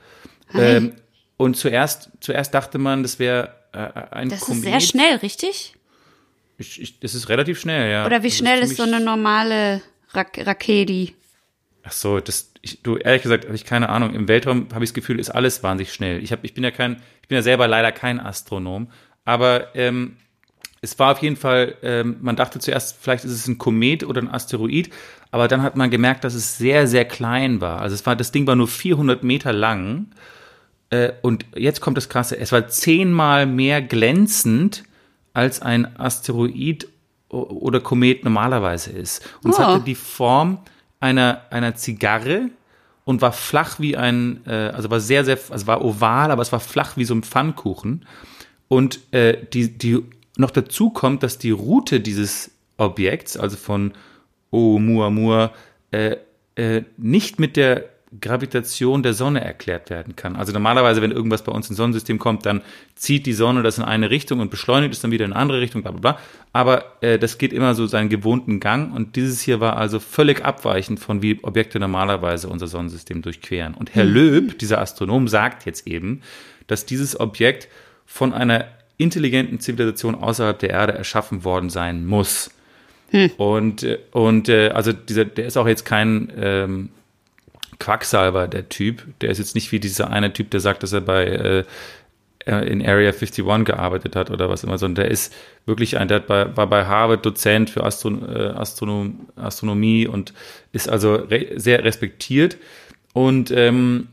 [0.54, 0.94] Ähm,
[1.38, 3.78] und zuerst, zuerst dachte man, das wäre äh,
[4.14, 4.58] ein Das Komet.
[4.64, 5.74] ist sehr schnell, richtig?
[6.58, 8.04] Ich, ich, das ist relativ schnell, ja.
[8.04, 11.14] Oder wie schnell ist so ziemlich- eine normale Rak Raketi?
[11.84, 14.12] Ach so, das, ich, du, ehrlich gesagt, habe ich keine Ahnung.
[14.14, 16.22] Im Weltraum habe ich das Gefühl, ist alles wahnsinnig schnell.
[16.22, 18.90] Ich, hab, ich bin ja kein, ich bin ja selber leider kein Astronom,
[19.24, 20.16] aber ähm,
[20.80, 24.20] es war auf jeden Fall, ähm, man dachte zuerst, vielleicht ist es ein Komet oder
[24.20, 24.90] ein Asteroid,
[25.30, 27.80] aber dann hat man gemerkt, dass es sehr, sehr klein war.
[27.80, 30.06] Also es war, das Ding war nur 400 Meter lang.
[30.90, 34.84] Äh, und jetzt kommt das Krasse, es war zehnmal mehr glänzend,
[35.34, 36.88] als ein Asteroid
[37.28, 39.22] oder Komet normalerweise ist.
[39.42, 39.62] Und es Oh.
[39.62, 40.58] hatte die Form
[41.00, 42.48] einer, einer Zigarre
[43.04, 46.52] und war flach wie ein, äh, also war sehr, sehr, also war oval, aber es
[46.52, 48.06] war flach wie so ein Pfannkuchen.
[48.68, 50.02] Und äh, die, die
[50.36, 53.92] noch dazu kommt, dass die Route dieses Objekts, also von
[54.50, 55.52] Oumuamua,
[55.90, 56.16] äh,
[56.56, 57.84] äh, nicht mit der
[58.20, 60.34] Gravitation der Sonne erklärt werden kann.
[60.34, 62.62] Also normalerweise, wenn irgendwas bei uns ins Sonnensystem kommt, dann
[62.94, 65.60] zieht die Sonne das in eine Richtung und beschleunigt es dann wieder in eine andere
[65.60, 66.18] Richtung, bla bla bla.
[66.54, 70.44] Aber äh, das geht immer so seinen gewohnten Gang und dieses hier war also völlig
[70.44, 73.74] abweichend von wie Objekte normalerweise unser Sonnensystem durchqueren.
[73.74, 76.22] Und Herr Löb, dieser Astronom, sagt jetzt eben,
[76.66, 77.68] dass dieses Objekt
[78.06, 78.64] von einer
[78.96, 82.50] intelligenten Zivilisation außerhalb der Erde erschaffen worden sein muss.
[83.36, 86.90] Und, äh, und äh, also dieser, der ist auch jetzt kein ähm,
[87.78, 89.04] Quacksalber, der Typ.
[89.20, 91.64] Der ist jetzt nicht wie dieser eine Typ, der sagt, dass er bei äh,
[92.48, 95.34] äh, in Area 51 gearbeitet hat oder was immer, sondern der ist
[95.66, 100.32] wirklich ein, der bei, war bei Harvard Dozent für Astro, äh, Astronom, Astronomie und
[100.72, 102.56] ist also re sehr respektiert.
[103.12, 104.08] Und, ähm,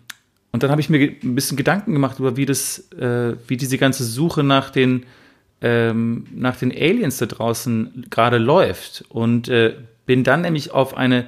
[0.52, 3.78] und dann habe ich mir ein bisschen Gedanken gemacht über, wie das, äh, wie diese
[3.78, 5.06] ganze Suche nach den,
[5.62, 9.06] ähm, nach den Aliens da draußen gerade läuft.
[9.10, 9.76] Und äh,
[10.06, 11.26] bin dann nämlich auf eine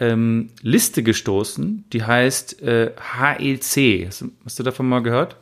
[0.00, 4.06] ähm, Liste gestoßen, die heißt äh, HEC.
[4.06, 5.36] Hast, du- hast du davon mal gehört?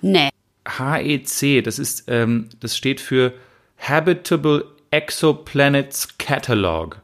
[0.00, 0.30] Nee.
[0.66, 3.32] HEC, das ist, ähm, das steht für
[3.78, 7.00] Habitable Exoplanets Catalog.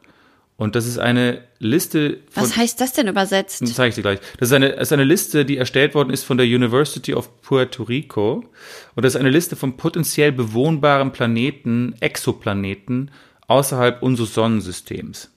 [0.57, 2.43] Und das ist eine Liste von.
[2.43, 3.63] Was heißt das denn übersetzt?
[3.63, 4.19] Das zeige ich dir gleich.
[4.39, 7.41] Das ist, eine, das ist eine Liste, die erstellt worden ist von der University of
[7.41, 8.45] Puerto Rico.
[8.95, 13.11] Und das ist eine Liste von potenziell bewohnbaren Planeten, Exoplaneten,
[13.47, 15.31] außerhalb unseres Sonnensystems.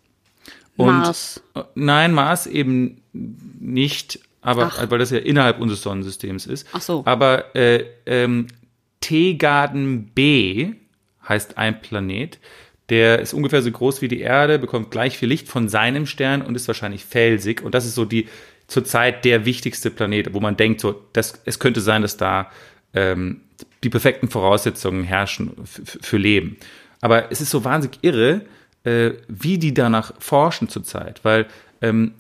[0.84, 1.42] Und, Mars.
[1.56, 4.90] äh, Nein, Mars eben nicht, aber Ach.
[4.90, 6.68] weil das ja innerhalb unseres Sonnensystems ist.
[6.74, 7.04] Ach so.
[7.06, 8.48] Aber äh, ähm,
[9.02, 10.74] Tegarden B
[11.28, 12.40] heißt ein Planet.
[12.90, 16.42] Der ist ungefähr so groß wie die Erde, bekommt gleich viel Licht von seinem Stern
[16.42, 17.62] und ist wahrscheinlich felsig.
[17.62, 18.28] Und das ist so die
[18.68, 22.50] zurzeit der wichtigste Planet, wo man denkt, so, das, es könnte sein, dass da
[22.94, 23.42] ähm,
[23.84, 26.58] die perfekten Voraussetzungen herrschen für Leben.
[27.02, 28.42] Aber es ist so wahnsinnig irre,
[28.84, 31.48] äh, wie die danach forschen zurzeit, weil
[31.82, 32.14] ähm,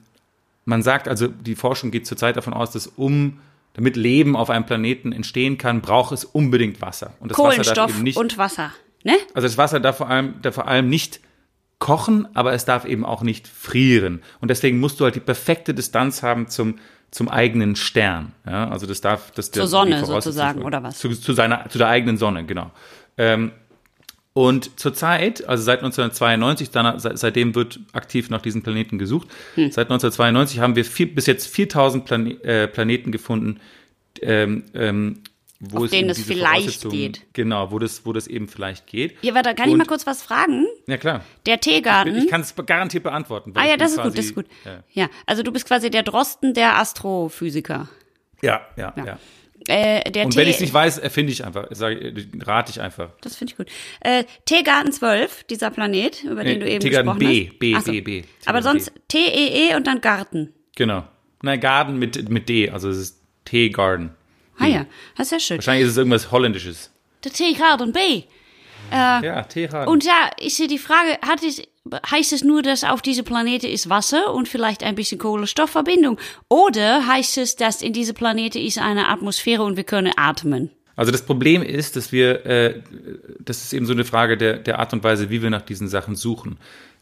[0.66, 3.40] man sagt also, die Forschung geht zurzeit davon aus, dass um
[3.74, 7.14] damit Leben auf einem Planeten entstehen kann, braucht es unbedingt Wasser.
[7.20, 8.72] Und das Wasser darf Kohlenstoff eben nicht, und Wasser.
[9.04, 9.18] Ne?
[9.34, 11.20] also das Wasser darf vor allem, darf vor allem nicht
[11.80, 14.22] kochen, aber es darf eben auch nicht frieren.
[14.40, 16.76] Und deswegen musst du halt die perfekte Distanz haben zum
[17.14, 18.32] zum eigenen Stern.
[18.46, 20.98] Ja, also das darf das Zur Sonne sozusagen, oder was?
[20.98, 22.72] Zu, zu seiner zu der eigenen Sonne, genau.
[23.18, 23.52] Ähm,
[24.34, 29.28] und zurzeit, also seit 1992, dann, seit, seitdem wird aktiv nach diesen Planeten gesucht.
[29.56, 29.72] Hm.
[29.72, 33.60] Seit 1992 haben wir vier, bis jetzt 4000 Plane äh, Planeten gefunden,
[34.22, 35.22] ähm, ähm,
[35.60, 37.22] wo Auf es denen es vielleicht geht.
[37.34, 39.16] Genau, wo das, wo das eben vielleicht geht.
[39.22, 40.66] Hier, warte, kann ich Und- mal kurz was fragen?
[40.88, 41.24] Ja, klar.
[41.46, 42.18] Der Teegarten.
[42.18, 43.54] Ich kann es garantiert beantworten.
[43.56, 44.46] ah ich ja, das ist gut, quasi- das ist gut.
[44.66, 47.88] Ja, Ja, also du bist quasi der Drosten der Astrophysiker.
[48.42, 48.94] ja, ja.
[48.98, 49.18] ja.
[49.68, 51.68] Äh, der Und wenn ich es nicht weiß, erfinde ich einfach.
[51.72, 51.98] Sag,
[52.42, 53.12] rate ich einfach.
[53.22, 53.68] Das finde ich gut.
[54.02, 57.60] Äh, Teegarten 12, dieser Planet, über den Nee, du eben Teegarten gesprochen B, hast.
[57.60, 57.92] B, Ach so.
[57.92, 58.24] B, B.
[58.46, 60.54] Aber Teegarten sonst T-E-E und dann Garten.
[60.76, 61.04] Genau.
[61.42, 64.12] Nein, Garden mit, mit D, also es ist Teegarden.
[64.58, 64.86] Ah ja,
[65.18, 65.58] das ist ja schön.
[65.58, 66.92] Wahrscheinlich ist es irgendwas Holländisches.
[67.24, 68.24] Der Teegarten B.
[68.92, 69.92] Ja, Teegarden.
[69.92, 71.62] Und ja, ist hier die Frage, hat es,
[72.10, 76.18] heißt es nur, dass auf diese Planete ist Wasser und vielleicht ein bisschen Kohlenstoffverbindung?
[76.50, 80.70] Oder heißt es, dass in diese Planete ist eine Atmosphäre und wir können atmen?
[80.96, 82.82] Also das Problem ist, dass wir, äh,
[83.40, 85.88] das ist eben so eine Frage der, der Art und Weise, wie wir nach diesen
[85.88, 86.58] Sachen suchen.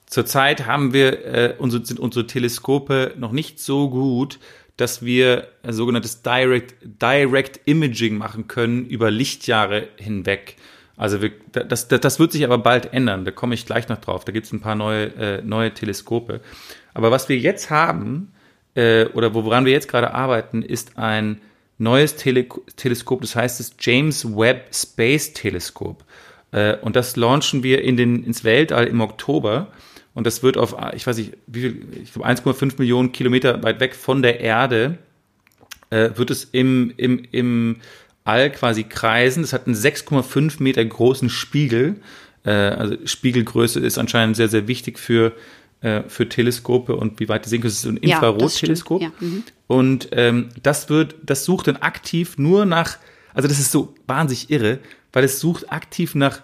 [0.05, 4.39] Zurzeit haben wir, äh, unsere, sind unsere Teleskope noch nicht so gut,
[4.77, 10.55] dass wir ein sogenanntes Direct, Direct Imaging machen können über Lichtjahre hinweg.
[11.01, 13.97] Also wir, das, das, das wird sich aber bald ändern, da komme ich gleich noch
[13.97, 14.23] drauf.
[14.23, 16.41] Da gibt es ein paar neue, äh, neue Teleskope.
[16.93, 18.31] Aber was wir jetzt haben,
[18.75, 21.41] äh, oder woran wir jetzt gerade arbeiten, ist ein
[21.79, 26.05] neues Tele Teleskop, das heißt das James Webb Space Teleskop.
[26.51, 29.69] Äh, und das launchen wir in den, ins Weltall im Oktober.
[30.13, 33.79] Und das wird auf, ich weiß nicht, wie viel, ich glaube 1,5 Millionen Kilometer weit
[33.79, 34.99] weg von der Erde,
[35.89, 37.77] äh, wird es im, im, im
[38.23, 39.43] All quasi kreisen.
[39.43, 41.95] Es hat einen 6,5 Meter großen Spiegel.
[42.43, 45.33] Äh, also Spiegelgröße ist anscheinend sehr, sehr wichtig für,
[45.81, 47.71] äh, für Teleskope und wie weit die sehen können.
[47.71, 49.01] Es ist ein Ja, das Infrarotteleskop.
[49.01, 49.43] stimmt, ja, mhm.
[49.67, 52.97] Und ähm, das wird, das sucht dann aktiv nur nach,
[53.33, 54.79] also das ist so wahnsinnig irre,
[55.13, 56.41] weil es sucht aktiv nach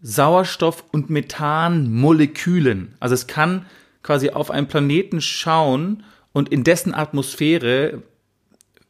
[0.00, 2.94] Sauerstoff und Methanmolekülen.
[3.00, 3.66] Also es kann
[4.02, 8.02] quasi auf einen Planeten schauen und in dessen Atmosphäre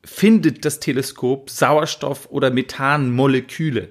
[0.04, 3.88] findet das Teleskop Sauerstoff oder Methanmoleküle.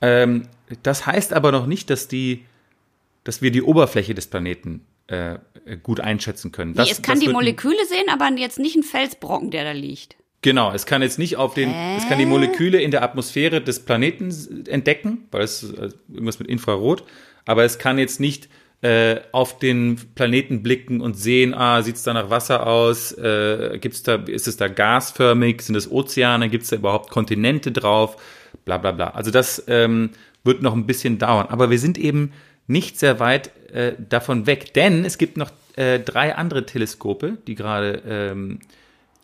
[0.00, 0.48] Ähm,
[0.82, 2.44] das heißt aber noch nicht, dass die,
[3.24, 5.38] dass wir die Oberfläche des Planeten äh,
[5.82, 6.74] gut einschätzen können.
[6.74, 10.16] Das, nee, es kann die Moleküle sehen, aber jetzt nicht ein Felsbrocken, der da liegt.
[10.42, 11.96] Genau, es kann jetzt nicht auf den, äh?
[11.96, 16.48] es kann die Moleküle in der Atmosphäre des Planeten entdecken, weil es äh, irgendwas mit
[16.48, 17.04] Infrarot,
[17.44, 18.48] aber es kann jetzt nicht
[18.82, 23.78] äh, auf den Planeten blicken und sehen, ah, sieht es da nach Wasser aus, äh,
[23.80, 28.16] gibt's da, ist es da gasförmig, sind es Ozeane, gibt es da überhaupt Kontinente drauf,
[28.64, 29.10] bla bla bla.
[29.10, 30.10] Also das ähm,
[30.44, 32.32] wird noch ein bisschen dauern, aber wir sind eben
[32.66, 37.54] nicht sehr weit äh, davon weg, denn es gibt noch äh, drei andere Teleskope, die
[37.54, 38.60] gerade ähm,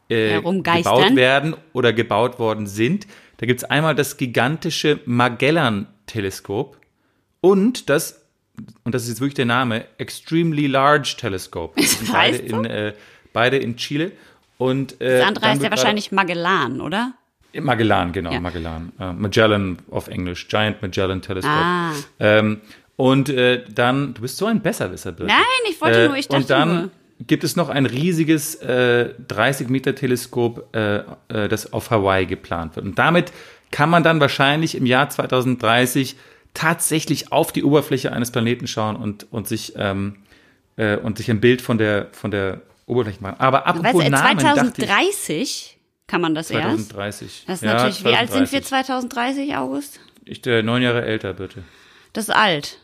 [0.08, 3.06] äh, gebaut werden oder gebaut worden sind.
[3.38, 6.76] Da gibt es einmal das gigantische Magellan-Teleskop
[7.40, 8.25] und das,
[8.84, 11.80] und das ist jetzt wirklich der Name, Extremely Large Telescope.
[12.12, 12.92] beide, in, äh,
[13.32, 14.12] beide in Chile.
[14.58, 17.12] Und, äh, das andere heißt ja wahrscheinlich Magellan, oder?
[17.58, 18.40] Magellan, genau, ja.
[18.40, 18.92] Magellan.
[18.98, 21.54] Uh, Magellan auf Englisch, Giant Magellan Telescope.
[21.54, 21.92] Ah.
[22.20, 22.60] Ähm,
[22.96, 25.32] und äh, dann, du bist so ein Besserwisser, Birte.
[25.32, 26.90] Nein, ich wollte äh, nur, ich dachte Und dann nur
[27.20, 32.76] gibt es noch ein riesiges äh, 30 Meter Teleskop, äh, äh, das auf Hawaii geplant
[32.76, 32.86] wird.
[32.86, 33.32] Und damit
[33.70, 36.16] kann man dann wahrscheinlich im Jahr 2030
[36.56, 40.16] tatsächlich auf die Oberfläche eines Planeten schauen und, und sich ähm,
[40.76, 43.36] äh, und sich ein Bild von der von der Oberfläche machen.
[43.38, 47.26] Aber apropos weißt, Namen, 2030 ich, kann man das 2030.
[47.28, 47.48] erst?
[47.48, 47.96] Das ist ja, natürlich.
[48.00, 48.04] 2030.
[48.04, 50.00] Wie alt sind wir 2030, August?
[50.24, 51.62] Ich der neun Jahre älter, bitte.
[52.12, 52.78] Das ist alt.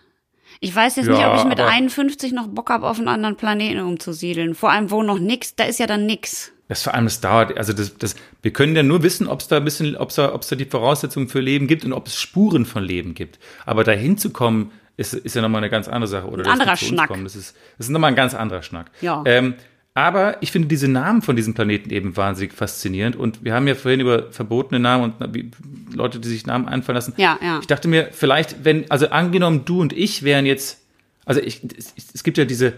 [0.61, 3.37] Ich weiß jetzt ja, nicht, ob ich mit 51 noch Bock habe, auf einen anderen
[3.37, 4.55] Planeten umzusiedeln.
[4.55, 6.53] Vor allem, wo noch nix, da ist ja dann nix.
[6.73, 9.49] Das vor allem, das dauert, also das, das, wir können ja nur wissen, ob es
[9.49, 11.93] da ein bisschen, ob es da, ob es da die Voraussetzungen für Leben gibt und
[11.93, 13.39] ob es Spuren von Leben gibt.
[13.67, 16.29] Aber dahin zu kommen, ist, ist ja nochmal eine ganz andere Sache.
[16.29, 17.09] Oder ein anderer Schnack.
[17.09, 18.91] Kommen, das ist, das ist nochmal ein ganz anderer Schnack.
[19.03, 19.23] Ja.
[19.27, 19.53] Ähm,
[19.93, 23.17] aber ich finde diese Namen von diesen Planeten eben wahnsinnig faszinierend.
[23.17, 27.13] Und wir haben ja vorhin über verbotene Namen und Leute, die sich Namen einfallen lassen.
[27.19, 27.59] Ja, ja.
[27.61, 30.81] Ich dachte mir, vielleicht, wenn, also angenommen, du und ich wären jetzt,
[31.27, 32.73] also ich, es, es gibt ja diese,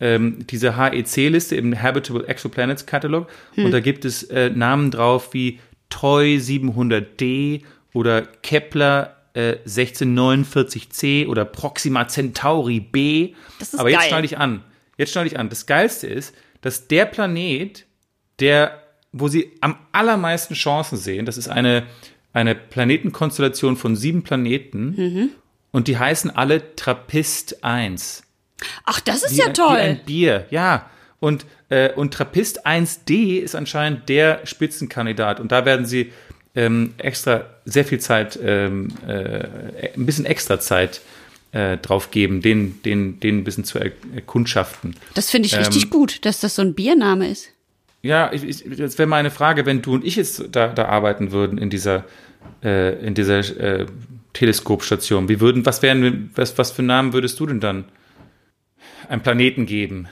[0.00, 3.66] ähm, diese HEC-Liste im Habitable Exoplanets Catalog hm.
[3.66, 11.44] und da gibt es äh, Namen drauf wie Toy 700D oder Kepler äh, 1649c oder
[11.44, 13.34] Proxima Centauri B.
[13.58, 14.00] Das ist Aber geil.
[14.00, 14.62] jetzt schneide ich an.
[14.96, 15.48] Jetzt schneide ich an.
[15.48, 17.86] Das Geilste ist, dass der Planet,
[18.40, 18.82] der,
[19.12, 21.84] wo sie am allermeisten Chancen sehen, das ist eine,
[22.32, 25.30] eine Planetenkonstellation von sieben Planeten mhm.
[25.70, 28.25] und die heißen alle Trappist 1.
[28.84, 29.76] Ach, das ist wie, ja toll.
[29.76, 30.88] Wie ein Bier, ja.
[31.20, 35.40] Und, äh, und Trappist 1D ist anscheinend der Spitzenkandidat.
[35.40, 36.12] Und da werden sie
[36.54, 41.00] ähm, extra sehr viel Zeit, ähm, äh, ein bisschen extra Zeit
[41.52, 44.96] äh, drauf geben, den, den, den ein bisschen zu erkundschaften.
[45.14, 47.48] Das finde ich ähm, richtig gut, dass das so ein Biername ist.
[48.02, 51.32] Ja, ich, ich, das wäre meine Frage, wenn du und ich jetzt da, da arbeiten
[51.32, 52.04] würden in dieser,
[52.62, 53.86] äh, in dieser äh,
[54.32, 55.28] Teleskopstation.
[55.28, 57.84] Wie würden, was wären, was, was für Namen würdest du denn dann
[59.10, 60.08] einem Planeten geben?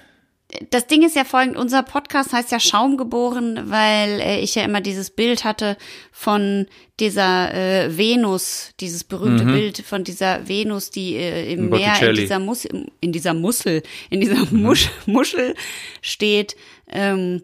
[0.71, 4.65] das Ding ist ja folgend, unser Podcast heißt ja Schaum geboren, weil äh, ich ja
[4.65, 5.77] immer dieses Bild hatte
[6.13, 6.67] von
[7.01, 9.53] dieser äh, Venus, dieses berühmte mhm.
[9.53, 14.21] Bild von dieser Venus, die äh, im Meer in dieser, Mus in dieser Mussel, in
[14.21, 14.45] dieser.
[14.51, 15.55] Musch Muschel
[16.03, 16.57] steht.
[16.89, 17.43] Ähm,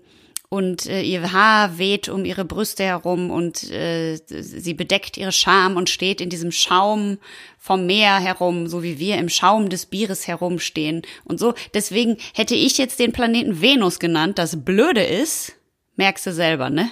[0.51, 5.77] und äh, ihr Haar weht um ihre Brüste herum und äh, sie bedeckt ihre Scham
[5.77, 7.19] und steht in diesem Schaum
[7.57, 11.55] vom Meer herum, so wie wir im Schaum des Bieres herumstehen und so.
[11.73, 14.39] Deswegen hätte ich jetzt den Planeten Venus genannt.
[14.39, 15.53] Das Blöde ist,
[15.95, 16.91] merkst du selber, ne?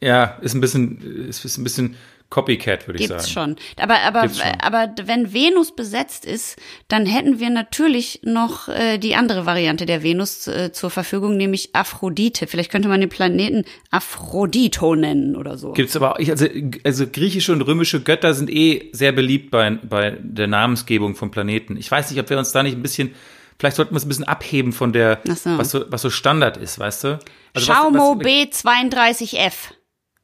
[0.00, 1.96] Ja, ist ein bisschen, ist ein bisschen
[2.30, 3.18] Copycat, würde ich sagen.
[3.18, 3.56] Gibt's schon.
[3.76, 4.46] Aber, aber, schon.
[4.60, 10.04] aber wenn Venus besetzt ist, dann hätten wir natürlich noch äh, die andere Variante der
[10.04, 12.46] Venus äh, zur Verfügung, nämlich Aphrodite.
[12.46, 15.72] Vielleicht könnte man den Planeten Aphrodito nennen oder so.
[15.72, 16.46] Gibt's aber auch, also,
[16.84, 21.76] also griechische und römische Götter sind eh sehr beliebt bei, bei der Namensgebung von Planeten.
[21.76, 23.14] Ich weiß nicht, ob wir uns da nicht ein bisschen
[23.58, 25.58] Vielleicht sollten wir es ein bisschen abheben von der, so.
[25.58, 27.18] Was, so, was so Standard ist, weißt du?
[27.52, 29.52] Also Schaumo B32F.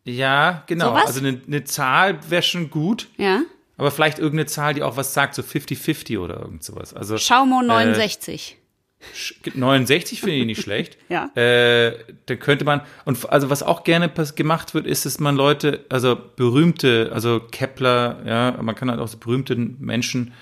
[0.07, 0.91] Ja, genau.
[0.91, 3.09] So also eine, eine Zahl wäre schon gut.
[3.17, 3.43] Ja.
[3.77, 6.95] Aber vielleicht irgendeine Zahl, die auch was sagt, so 50-50 oder irgend sowas.
[6.95, 8.57] Also, Schaumo 69.
[9.45, 10.97] Äh, 69 finde ich nicht schlecht.
[11.09, 11.31] ja.
[11.35, 15.85] Äh, dann könnte man, und also was auch gerne gemacht wird, ist, dass man Leute,
[15.89, 20.33] also berühmte, also Kepler, ja, man kann halt auch so berühmte Menschen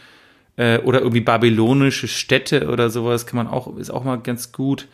[0.56, 4.86] äh, oder irgendwie babylonische Städte oder sowas, kann man auch, ist auch mal ganz gut.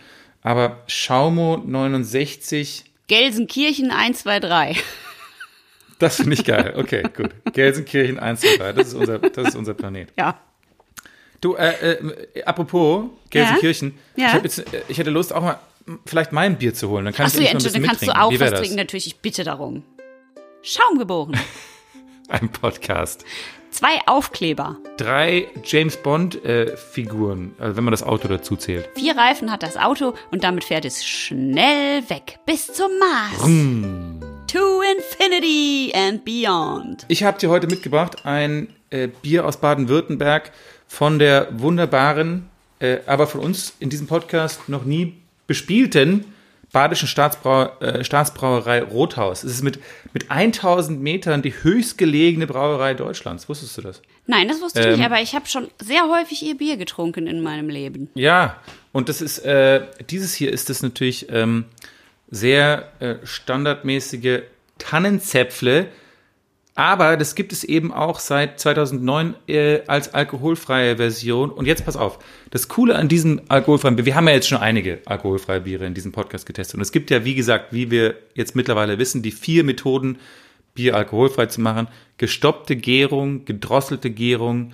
[0.43, 4.81] Aber Schaumo 69 Gelsenkirchen 123.
[5.99, 6.75] Das finde ich geil.
[6.77, 7.31] Okay, gut.
[7.53, 8.73] Gelsenkirchen 1 und 3.
[8.73, 10.13] Das ist unser, das ist unser Planet.
[10.17, 10.41] Ja.
[11.41, 14.29] Du, äh, äh, apropos Gelsenkirchen, Ja?
[14.29, 15.59] Ich, hab jetzt, äh, ich hätte Lust auch mal
[16.07, 17.05] vielleicht mein Bier zu holen.
[17.05, 18.61] Dann kann Achso, ich ja, ein dann kannst du auch was das?
[18.61, 19.09] trinken, natürlich.
[19.09, 19.83] Ich bitte darum.
[20.63, 21.37] Schaum geboren.
[22.29, 23.25] Ein Podcast.
[23.71, 24.77] Zwei Aufkleber.
[24.97, 26.77] Drei James Bond äh,
[27.59, 28.89] also wenn man das Auto dazu zählt.
[28.95, 33.41] Vier Reifen hat das Auto und damit fährt es schnell weg bis zum Mars.
[34.49, 37.05] To infinity and beyond.
[37.09, 40.51] Ich habe dir heute mitgebracht ein äh, Bier aus Baden-Württemberg
[40.89, 45.15] von der wunderbaren, äh, aber von uns in diesem Podcast noch nie
[45.47, 46.25] bespielten
[46.73, 49.43] Badischen Staatsbrau äh, Staatsbrauerei Rothaus.
[49.43, 49.81] Es ist mit,
[50.13, 53.49] mit 1000 Metern die höchstgelegene Brauerei Deutschlands.
[53.49, 54.03] Wusstest du das?
[54.27, 54.93] Nein, das wusste ich Ähm.
[54.93, 58.09] nicht, aber ich habe schon sehr häufig ihr Bier getrunken in meinem Leben.
[58.15, 58.57] Ja,
[58.93, 61.65] und das ist, äh, dieses hier ist das natürlich ähm,
[62.31, 64.43] sehr äh, standardmäßige
[64.79, 65.89] Tannenzäpfle,
[66.75, 71.51] aber das gibt es eben auch seit 2009 äh, als alkoholfreie Version.
[71.51, 72.19] Und jetzt pass auf,
[72.51, 75.95] das Coole an diesem alkoholfreien Bier, wir haben ja jetzt schon einige alkoholfreie Biere in
[75.95, 76.77] diesem Podcast getestet.
[76.77, 80.19] Und es gibt ja, wie gesagt, wie wir jetzt mittlerweile wissen, die vier Methoden,
[80.75, 81.89] Bier alkoholfrei zu machen.
[82.19, 84.73] Gestoppte Gärung, gedrosselte Gärung,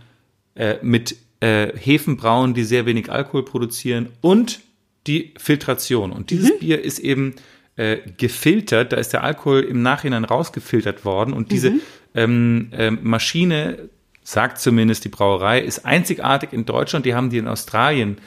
[0.54, 4.60] äh, mit äh, Hefenbrauen, die sehr wenig Alkohol produzieren und
[5.06, 6.12] die Filtration.
[6.12, 7.34] Und dieses Bier ist eben
[7.76, 11.72] äh, gefiltert, da ist der Alkohol im Nachhinein rausgefiltert worden und diese
[12.14, 13.88] ähm, ähm, Maschine,
[14.22, 18.18] sagt zumindest die Brauerei, ist einzigartig in Deutschland, die haben die in Australien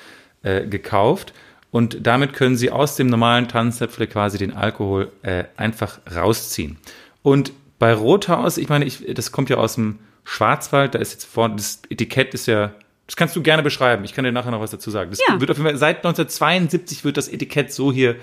[0.44, 1.34] äh, gekauft
[1.72, 6.78] und damit können sie aus dem normalen Tannenzäpfle quasi den Alkohol äh, einfach rausziehen.
[7.22, 11.26] Und bei Rothaus, ich meine, ich, das kommt ja aus dem Schwarzwald, da ist jetzt
[11.26, 12.72] vorne, das Etikett ist ja,
[13.08, 15.10] das kannst du gerne beschreiben, ich kann dir nachher noch was dazu sagen.
[15.10, 15.40] Das Ja.
[15.42, 18.16] wird auf jeden Fall, seit 1972 wird das Etikett so hier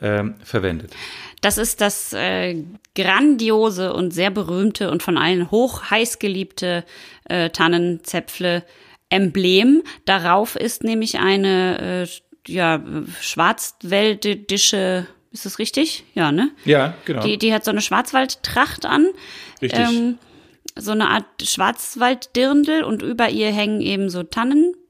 [0.00, 0.94] ähm, verwendet.
[1.40, 6.84] Das ist das äh, grandiose und sehr berühmte und von allen hoch heiß geliebte
[7.24, 8.64] äh, Tannenzäpfle
[9.10, 9.82] Emblem.
[10.04, 12.82] Darauf ist nämlich eine äh, ja,
[13.20, 16.04] schwarzwäldische, ist das richtig?
[16.14, 16.50] Ja, ne?
[16.64, 17.22] Ja, genau.
[17.22, 19.06] Die, die hat so eine Schwarzwaldtracht an.
[19.62, 19.78] Richtig.
[19.78, 20.18] Ähm,
[20.74, 24.22] so eine Art Schwarzwalddirndl und über ihr hängen eben so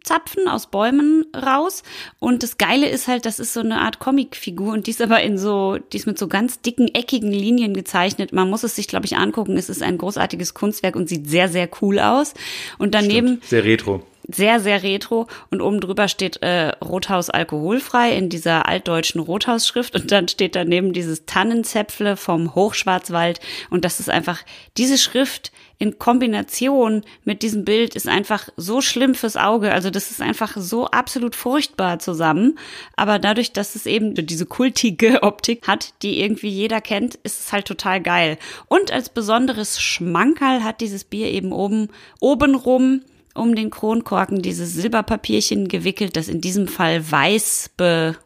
[0.08, 1.82] Tannenzapfen aus Bäumen raus.
[2.18, 5.20] Und das Geile ist halt, das ist so eine Art Comicfigur und die ist aber
[5.22, 8.32] in so, die ist mit so ganz dicken, eckigen Linien gezeichnet.
[8.32, 9.56] Man muss es sich, glaube ich, angucken.
[9.56, 12.34] Es ist ein großartiges Kunstwerk und sieht sehr, sehr cool aus.
[12.78, 13.44] Und daneben Stimmt.
[13.44, 14.02] Sehr retro.
[14.26, 15.26] sehr, sehr retro.
[15.50, 19.94] Und oben drüber steht äh, Rothaus alkoholfrei in dieser altdeutschen Rothausschrift.
[19.94, 23.40] Und dann steht daneben dieses Tannenzäpfle vom Hochschwarzwald.
[23.70, 24.40] Und das ist einfach,
[24.76, 29.72] diese Schrift in Kombination mit diesem Bild ist einfach so schlimm fürs Auge.
[29.72, 32.58] Also das ist einfach so absolut furchtbar zusammen.
[32.96, 37.52] Aber dadurch, dass es eben diese kultige Optik hat, die irgendwie jeder kennt, ist es
[37.52, 38.38] halt total geil.
[38.66, 41.88] Und als besonderes Schmankerl hat dieses Bier eben oben,
[42.20, 43.02] obenrum
[43.34, 48.16] um den Kronkorken dieses Silberpapierchen gewickelt, das in diesem Fall weiß be,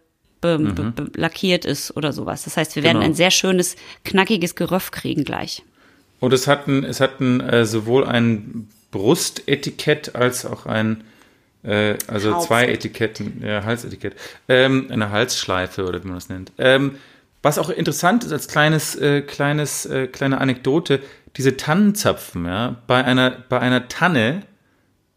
[0.41, 2.45] be, be, be, lackiert ist oder sowas.
[2.45, 3.11] Das heißt, wir werden Genau.
[3.11, 5.63] ein sehr schönes, knackiges Geröff kriegen gleich.
[6.23, 11.03] Und es hat ein, es hat ein, äh, sowohl ein Brustetikett als auch ein,
[11.65, 12.47] äh, also Hals.
[12.47, 14.15] zwei Etiketten, ja, Halsetikett,
[14.47, 16.53] ähm, eine Halsschleife oder wie man das nennt.
[16.59, 16.95] Ähm,
[17.43, 21.01] was auch interessant ist als kleines, äh, kleines, äh, kleine Anekdote,
[21.37, 24.43] diese Tannenzapfen, ja, bei einer, bei einer Tanne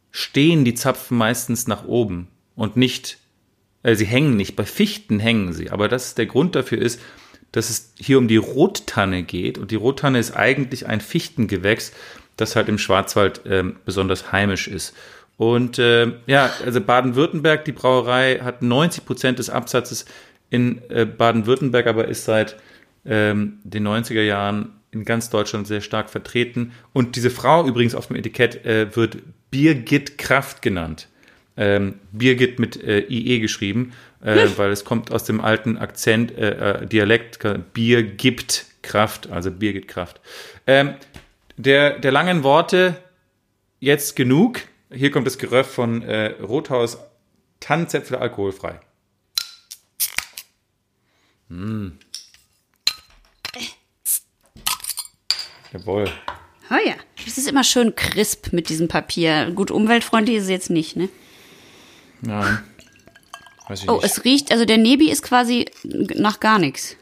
[0.10, 3.20] stehen die Zapfen meistens nach oben und nicht,
[3.84, 4.56] äh, sie hängen nicht.
[4.56, 5.70] Bei Fichten hängen sie.
[5.70, 7.00] Aber das der Grund dafür ist,
[7.56, 9.58] dass es hier um die Rottanne geht.
[9.58, 11.94] Und die Rottanne ist eigentlich ein Fichtengewächs,
[12.36, 14.94] das halt im Schwarzwald ähm, besonders heimisch ist.
[15.38, 20.06] Und äh, ja, also Baden-Württemberg, die Brauerei hat 90 Prozent des Absatzes
[20.50, 22.58] in äh, Baden-Württemberg, aber ist seit
[23.06, 26.74] ähm, den 90er Jahren in ganz Deutschland sehr stark vertreten.
[26.92, 29.18] Und diese Frau übrigens auf dem Etikett äh, wird
[29.50, 31.08] Birgit Kraft genannt.
[31.56, 33.94] Ähm, Birgit mit äh, IE geschrieben,
[34.26, 37.40] äh, weil es kommt aus dem alten Akzent, äh, äh, Dialekt,
[37.74, 40.20] Bier gibt Kraft, also Birgit Kraft.
[40.68, 40.96] Ähm,
[41.58, 42.98] der, der langen Worte
[43.80, 44.62] jetzt genug.
[44.92, 46.98] Hier kommt das Geröff von äh, Rothaus
[47.60, 48.80] Tannenzäpfle alkoholfrei.
[51.50, 51.90] Mm.
[55.72, 56.10] Jawohl.
[56.70, 56.96] Oh ja.
[57.28, 59.52] Es ist immer schön crisp mit diesem Papier.
[59.52, 61.10] Gut, umweltfreundlich ist es jetzt nicht, ne?
[62.22, 62.64] Nein.
[63.88, 66.96] Oh, es riecht, also der Nebi ist quasi nach gar nichts.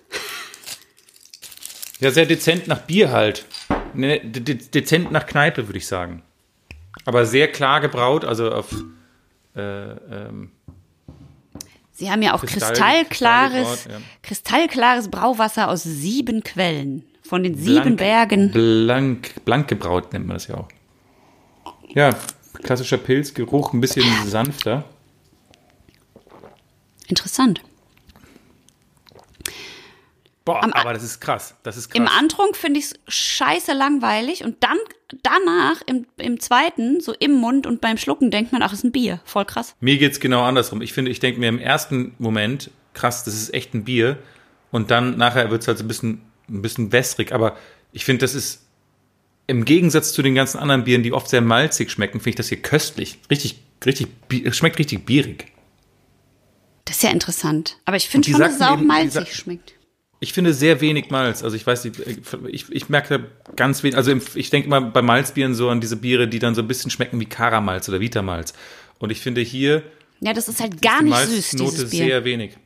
[2.00, 3.46] Ja, sehr dezent nach Bier halt.
[3.94, 6.24] Ne, de de dezent nach Kneipe, würde ich sagen.
[7.06, 8.74] Aber sehr klar gebraut, also auf
[9.56, 10.52] äh, ähm,
[11.92, 13.98] Sie haben ja auch Kristall- kristallklares, ja.
[14.24, 17.06] kristallklares Brauwasser aus sieben Quellen.
[17.22, 18.52] von den sieben blank, Bergen.
[18.52, 20.68] Blank, blank gebraut nennt man das ja auch.
[21.94, 22.16] Ja,
[22.64, 24.86] klassischer Pilzgeruch, ein bisschen sanfter.
[27.08, 27.62] Interessant.
[30.46, 31.56] Boah, Am- aber das ist krass.
[31.64, 31.98] Das ist krass.
[31.98, 34.78] Im Antrunk finde ich es scheiße langweilig und dann
[35.22, 38.92] danach im, im zweiten, so im Mund und beim Schlucken denkt man, ach, ist ein
[38.92, 39.22] Bier.
[39.24, 39.76] Voll krass.
[39.80, 40.82] Mir geht's genau andersrum.
[40.82, 44.18] Ich finde, ich denke mir im ersten Moment, krass, das ist echt ein Bier.
[44.72, 47.32] Und dann nachher wird's halt so ein bisschen, ein bisschen wässrig.
[47.32, 47.56] Aber
[47.94, 48.66] ich finde, das ist
[49.48, 52.50] im Gegensatz zu den ganzen anderen Bieren, die oft sehr malzig schmecken, finde ich das
[52.50, 53.20] hier köstlich.
[53.30, 54.08] Richtig, richtig,
[54.44, 55.53] es schmeckt richtig bierig.
[56.86, 57.78] Das ist ja interessant.
[57.86, 59.74] Aber ich finde schon, dass es auch eben, malzig schmeckt.
[60.20, 61.44] Ich finde sehr wenig Malz.
[61.44, 62.00] Also ich weiß nicht,
[62.48, 63.98] ich, ich merke ganz wenig.
[63.98, 66.92] Also ich denke mal bei Malzbieren so an diese Biere, die dann so ein bisschen
[66.92, 68.54] schmecken wie Karamalz oder Vitamalz.
[69.00, 69.84] Und ich finde hier
[70.22, 72.06] Ja, das ist halt gar die nicht süß, dieses Bier.
[72.06, 72.58] sehr wenig.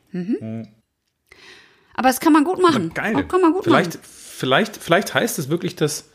[1.94, 2.94] Aber das kann man gut machen.
[2.94, 3.14] Geil.
[3.16, 4.00] Oh, kann man gut vielleicht, machen.
[4.04, 6.07] vielleicht, vielleicht heißt es wirklich, dass,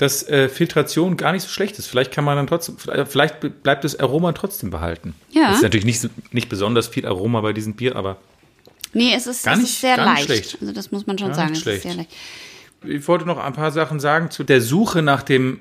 [0.00, 1.86] dass äh, Filtration gar nicht so schlecht ist.
[1.86, 2.76] Vielleicht kann man dann trotzdem,
[3.06, 5.14] vielleicht bleibt das Aroma trotzdem behalten.
[5.30, 5.50] Ja.
[5.50, 8.16] Es ist natürlich nicht, nicht besonders viel Aroma bei diesem Bier, aber
[8.92, 10.42] Nee, es ist, Gar es nicht- ist sehr gar nicht leicht.
[10.50, 10.58] schlecht.
[10.62, 11.50] Also das muss man schon Gar sagen.
[11.52, 11.82] nicht Es ist schlecht.
[11.82, 12.10] sehr leicht.
[13.00, 15.60] ich wollte noch ein paar Sachen sagen zu der Suche nach dem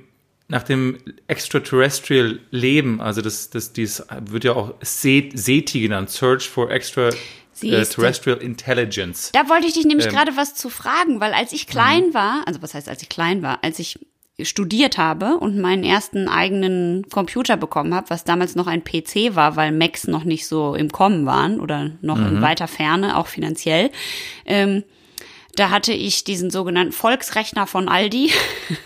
[0.51, 6.49] nach dem extraterrestrial Leben, also das, das, dies wird ja auch Se- SETI genannt, Search
[6.49, 7.83] for Extra äh.
[7.85, 9.31] Terrestrial Intelligence.
[9.33, 10.13] Da wollte ich dich nämlich Ähm.
[10.13, 13.41] gerade was zu fragen, weil als ich klein war, also was heißt als ich klein
[13.43, 13.99] war, als ich
[14.43, 19.55] studiert habe und meinen ersten eigenen Computer bekommen habe, was damals noch ein PC war,
[19.55, 23.89] weil Macs noch nicht so im Kommen waren oder noch in weiter Ferne, auch finanziell.
[24.45, 24.83] Ähm,
[25.59, 28.31] da hatte ich diesen sogenannten Volksrechner von Aldi.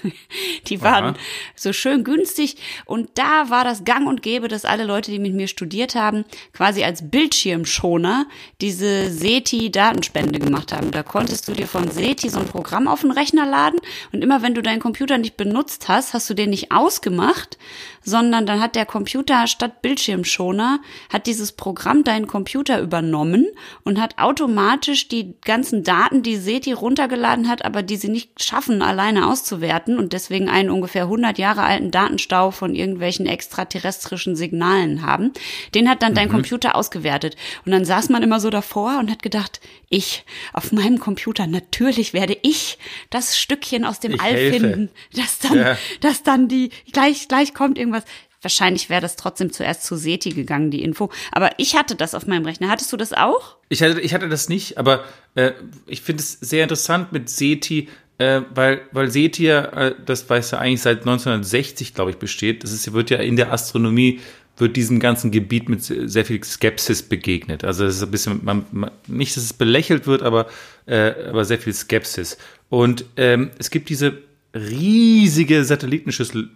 [0.67, 1.15] Die waren Aha.
[1.55, 2.57] so schön günstig.
[2.85, 6.25] Und da war das gang und gäbe, dass alle Leute, die mit mir studiert haben,
[6.51, 8.25] quasi als Bildschirmschoner
[8.59, 10.89] diese SETI-Datenspende gemacht haben.
[10.89, 13.79] Da konntest du dir von SETI so ein Programm auf den Rechner laden
[14.11, 17.59] und immer wenn du deinen Computer nicht benutzt hast, hast du den nicht ausgemacht,
[18.03, 20.79] sondern dann hat der Computer statt Bildschirmschoner,
[21.11, 23.47] hat dieses Programm deinen Computer übernommen
[23.83, 28.81] und hat automatisch die ganzen Daten, die SETI runtergeladen hat, aber die sie nicht schaffen,
[28.81, 35.31] alleine auszuwerten und deswegen einen ungefähr 100 Jahre alten Datenstau von irgendwelchen extraterrestrischen Signalen haben,
[35.73, 37.35] den hat dann dein Computer ausgewertet.
[37.65, 39.59] Und dann saß man immer so davor und hat gedacht,
[39.93, 42.77] ich auf meinem Computer, natürlich werde ich
[43.09, 44.59] das Stückchen aus dem Ich All helfe.
[44.59, 45.77] finden, dass dann, Ja.
[46.01, 48.03] dass dann die, gleich, gleich kommt irgendwas.
[48.41, 51.09] Wahrscheinlich wäre das trotzdem zuerst zu SETI gegangen, die Info.
[51.31, 52.67] Aber ich hatte das auf meinem Rechner.
[52.67, 53.55] Hattest du das auch?
[53.69, 55.53] Ich hatte, ich hatte das nicht, aber äh,
[55.87, 57.87] ich finde es sehr interessant mit SETI,
[58.17, 62.63] äh, weil, weil SETI ja, äh, das weiß ja eigentlich seit 1960, glaube ich, besteht.
[62.65, 64.19] Das ist, wird ja in der Astronomie,
[64.57, 67.63] wird diesem ganzen Gebiet mit se- sehr viel Skepsis begegnet.
[67.63, 70.47] Also es ist ein bisschen, man, man, nicht, dass es belächelt wird, aber,
[70.85, 72.37] äh, aber sehr viel Skepsis.
[72.69, 74.19] Und ähm, es gibt diese
[74.55, 76.49] riesige Satellitenschüssel,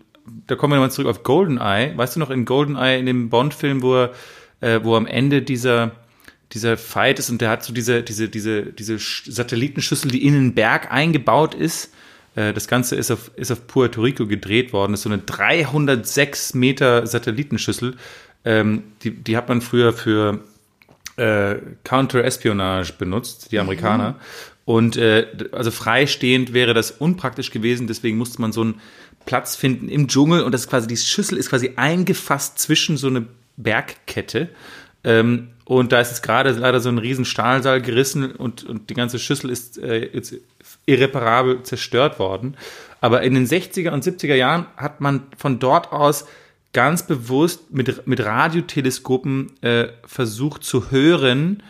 [0.46, 1.98] da kommen wir nochmal zurück auf GoldenEye.
[1.98, 4.12] Weißt du noch in GoldenEye, in dem Bond-Film, wo er,
[4.62, 5.92] äh, wo am Ende dieser,
[6.52, 10.34] dieser Fight ist und der hat so diese, diese, diese, diese Sch- Satellitenschüssel, die in
[10.34, 11.94] den Berg eingebaut ist.
[12.38, 14.94] Äh, Das Ganze ist auf, ist auf Puerto Rico gedreht worden.
[14.94, 17.96] Das ist so eine 306 Meter Satellitenschüssel.
[18.46, 20.40] Ähm, die, die hat man früher für
[21.18, 24.16] äh, Counter-Espionage benutzt, die Amerikaner.
[24.64, 28.82] Und äh, also freistehend wäre das unpraktisch gewesen, deswegen musste man so einen
[29.26, 33.08] Platz finden im Dschungel und das ist quasi, die Schüssel ist quasi eingefasst zwischen so
[33.08, 33.26] eine
[33.56, 34.50] Bergkette.
[35.04, 38.94] Ähm, und da ist jetzt gerade leider so ein riesen Stahlseil gerissen und, und die
[38.94, 40.36] ganze Schüssel ist äh, jetzt
[40.88, 42.58] irreparabel zerstört worden.
[43.00, 46.26] Aber in den 60er und 70er Jahren hat man von dort aus
[46.74, 51.62] ganz bewusst mit, mit Radioteleskopen äh, versucht zu hören,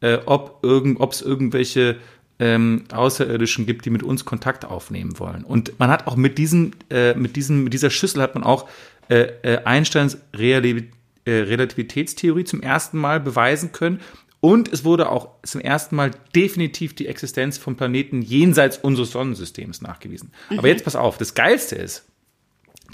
[0.00, 1.96] äh, ob irgend, es irgendwelche
[2.38, 5.44] ähm, Außerirdischen gibt, die mit uns Kontakt aufnehmen wollen.
[5.44, 8.68] Und man hat auch mit diesem, äh, mit diesem, mit dieser Schüssel hat man auch
[9.08, 10.90] äh, äh, Einsteins Reali
[11.24, 14.00] äh, Relativitätstheorie zum ersten Mal beweisen können.
[14.46, 19.82] Und es wurde auch zum ersten Mal definitiv die Existenz von Planeten jenseits unseres Sonnensystems
[19.82, 20.30] nachgewiesen.
[20.56, 22.04] Aber jetzt pass auf, das Geilste ist,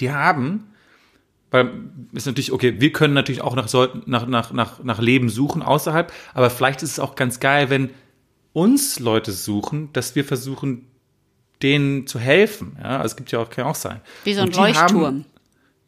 [0.01, 0.69] die haben
[1.51, 1.71] weil
[2.15, 3.71] ist natürlich, okay, wir können natürlich auch nach,
[4.07, 7.91] nach, nach, nach, nach Leben suchen außerhalb, aber vielleicht ist es auch ganz geil, wenn
[8.55, 10.87] uns Leute suchen, dass wir versuchen,
[11.61, 12.79] denen zu helfen.
[12.83, 14.01] Ja, also es gibt ja auch, kann ja auch sein.
[14.25, 15.25] Wie so ein die haben- Leuchtturm.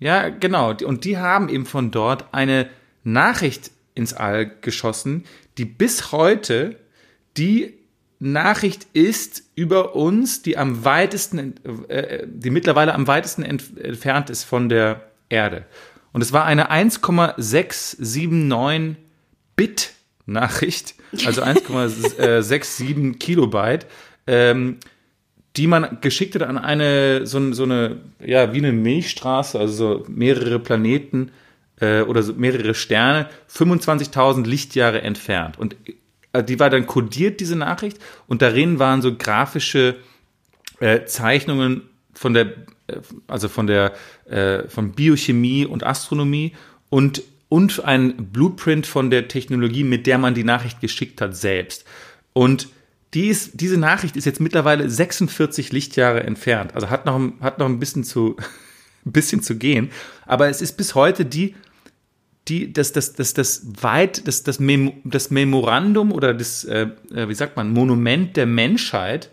[0.00, 0.74] ja, genau.
[0.84, 2.68] Und die haben eben von dort eine
[3.02, 5.24] Nachricht ins All geschossen,
[5.58, 6.76] die bis heute
[7.36, 7.74] die
[8.20, 14.30] Nachricht ist über uns, die am weitesten, ent- äh, die mittlerweile am weitesten ent entfernt
[14.30, 15.64] ist von der Erde.
[16.12, 18.96] Und es war eine 1,679
[19.56, 19.92] Bit
[20.26, 20.94] Nachricht,
[21.26, 23.86] also 1,67 Kilobyte,
[24.26, 24.78] ähm,
[25.56, 30.04] die man geschickt hat an eine, so, so eine, ja, wie eine Milchstraße, also so
[30.08, 31.30] mehrere Planeten
[31.84, 35.58] äh, oder mehrere Sterne, 25.000 Lichtjahre entfernt.
[35.58, 35.76] Und
[36.32, 39.96] äh, die war dann kodiert, diese Nachricht, und darin waren so grafische
[40.80, 41.82] äh, Zeichnungen
[42.14, 42.46] von der,
[42.86, 43.92] äh, also von der,
[44.26, 46.54] äh, von Biochemie und Astronomie
[46.90, 51.84] und, und ein Blueprint von der Technologie, mit der man die Nachricht geschickt hat, selbst.
[52.32, 52.68] Und
[53.14, 56.74] die ist, diese Nachricht ist jetzt mittlerweile 46 Lichtjahre entfernt.
[56.74, 58.36] Also hat noch, hat noch ein bisschen zu,
[59.06, 59.90] ein bisschen zu gehen.
[60.26, 61.54] Aber es ist bis heute die,
[62.48, 67.28] die, das, das, das, das weit, das, das, Mem das Memorandum oder das, äh, äh
[67.28, 69.30] wie sagt man, Monument der Menschheit,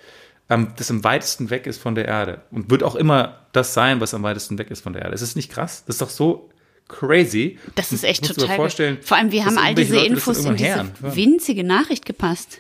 [0.50, 2.42] ähm, das am weitesten weg ist von der Erde.
[2.52, 5.16] Und wird auch immer das sein, was am weitesten weg ist von der Erde.
[5.16, 5.84] Ist es nicht krass?
[5.86, 6.50] Das ist doch so
[6.88, 7.58] crazy.
[7.76, 8.56] Das ist echt total.
[8.56, 10.70] vorstellen, Vor allem, wie haben all diese Leute das Infos in diese.
[10.70, 10.86] Ja.
[11.02, 12.60] winzige Nachricht gepasst.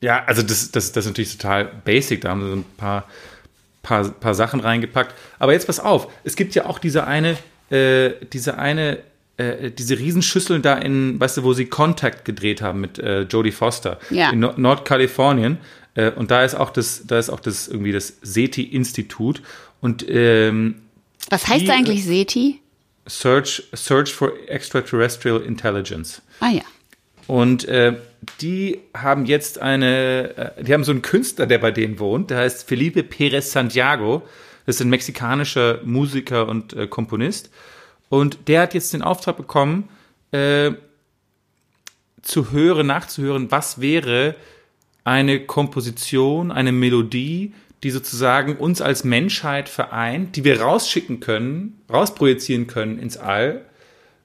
[0.00, 2.22] Ja, also das, das, das ist natürlich total basic.
[2.22, 3.08] Da haben sie so ein paar,
[3.82, 5.14] paar, paar Sachen reingepackt.
[5.38, 7.36] Aber jetzt pass auf, es gibt ja auch diese eine,
[7.70, 8.98] äh, diese eine,
[9.36, 13.52] äh, diese Riesenschüsseln da in, weißt du, wo sie Contact gedreht haben mit äh, Jodie
[13.52, 14.30] Foster Ja.
[14.30, 15.58] in Nord Nordkalifornien.
[15.94, 19.42] Äh, und da ist auch das, da ist auch das irgendwie das SETI-Institut
[19.80, 20.76] und ähm,
[21.30, 22.60] Was heißt Die, eigentlich SETI?
[23.06, 26.22] Search, Search for Extraterrestrial Intelligence.
[26.40, 26.62] Ah ja.
[27.26, 27.94] Und äh,
[28.40, 32.38] die haben jetzt eine, äh, die haben so einen Künstler, der bei denen wohnt, der
[32.38, 34.22] heißt Felipe Perez Santiago.
[34.66, 37.50] Das ist ein mexikanischer Musiker und äh, Komponist.
[38.12, 39.88] Und der hat jetzt den Auftrag bekommen,
[40.32, 40.72] äh,
[42.20, 44.34] zu hören, nachzuhören, was wäre
[45.02, 52.66] eine Komposition, eine Melodie, die sozusagen uns als Menschheit vereint, die wir rausschicken können, rausprojizieren
[52.66, 53.64] können ins All,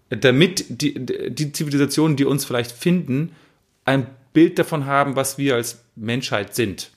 [0.09, 3.38] damit die, die Zivilisationen, die uns vielleicht finden,
[3.85, 6.91] ein Bild davon haben, was wir als Menschheit sind.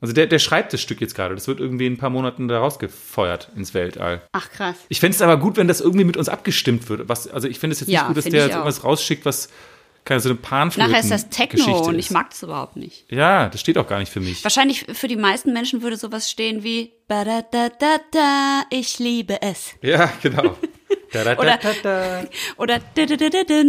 [0.00, 1.34] Also der, der schreibt das Stück jetzt gerade.
[1.34, 4.22] Das wird irgendwie in ein paar Monaten da rausgefeuert ins Weltall.
[4.32, 4.76] Ach krass.
[4.88, 7.08] Ich fände es aber gut, wenn das irgendwie mit uns abgestimmt wird.
[7.08, 8.56] Was, also ich finde es jetzt Ja, nicht gut, dass der jetzt auch.
[8.58, 9.48] irgendwas rausschickt, was
[10.04, 13.10] keine so eine Panflöten Nachher ist das Techno Geschichte und ich mag das überhaupt nicht.
[13.10, 14.44] Ja, das steht auch gar nicht für mich.
[14.44, 19.70] Wahrscheinlich für die meisten Menschen würde sowas stehen wie Badadadada, ich liebe es.
[19.82, 20.56] Ja, genau.
[21.12, 22.22] Da, da, da, Oder- da, da.
[22.66, 23.62] Da, da, da, da, da.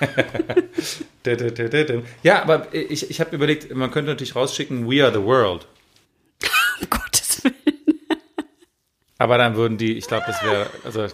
[2.22, 5.66] Ja, aber ich, ich habe überlegt, man könnte natürlich rausschicken, We are the world.
[6.80, 7.54] Um Gottes Willen.
[9.18, 11.02] Aber dann würden die, ich glaube, das wäre, also.
[11.02, 11.08] Ja,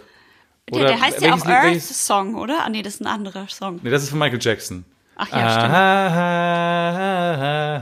[0.84, 2.61] der heißt ja welches auch Lied- Earth welches- Song, oder?
[2.64, 3.80] Ah nee, das ist ein anderer Song.
[3.82, 4.84] Nee, das ist von Michael Jackson.
[5.16, 5.74] Ach ja, stimmt.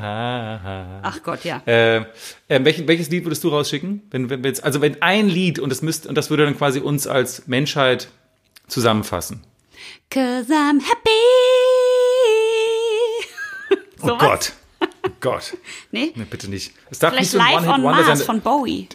[0.04, 1.62] Ah, Ach Gott, ja.
[1.66, 2.04] äh, äh,
[2.48, 4.02] welchen, welches Lied würdest du rausschicken?
[4.10, 7.06] Wenn, wenn also wenn ein Lied und das müsste, und das würde dann quasi uns
[7.06, 8.08] als Menschheit
[8.68, 9.42] zusammenfassen.
[10.10, 11.10] Cause I'm happy.
[14.02, 14.20] Oh Sowas?
[14.20, 14.52] Gott.
[15.06, 15.56] Oh Gott.
[15.90, 16.12] Nee?
[16.14, 16.72] Nee, bitte nicht.
[16.90, 18.88] Es darf nicht Vielleicht so ein Live on Mars von Bowie.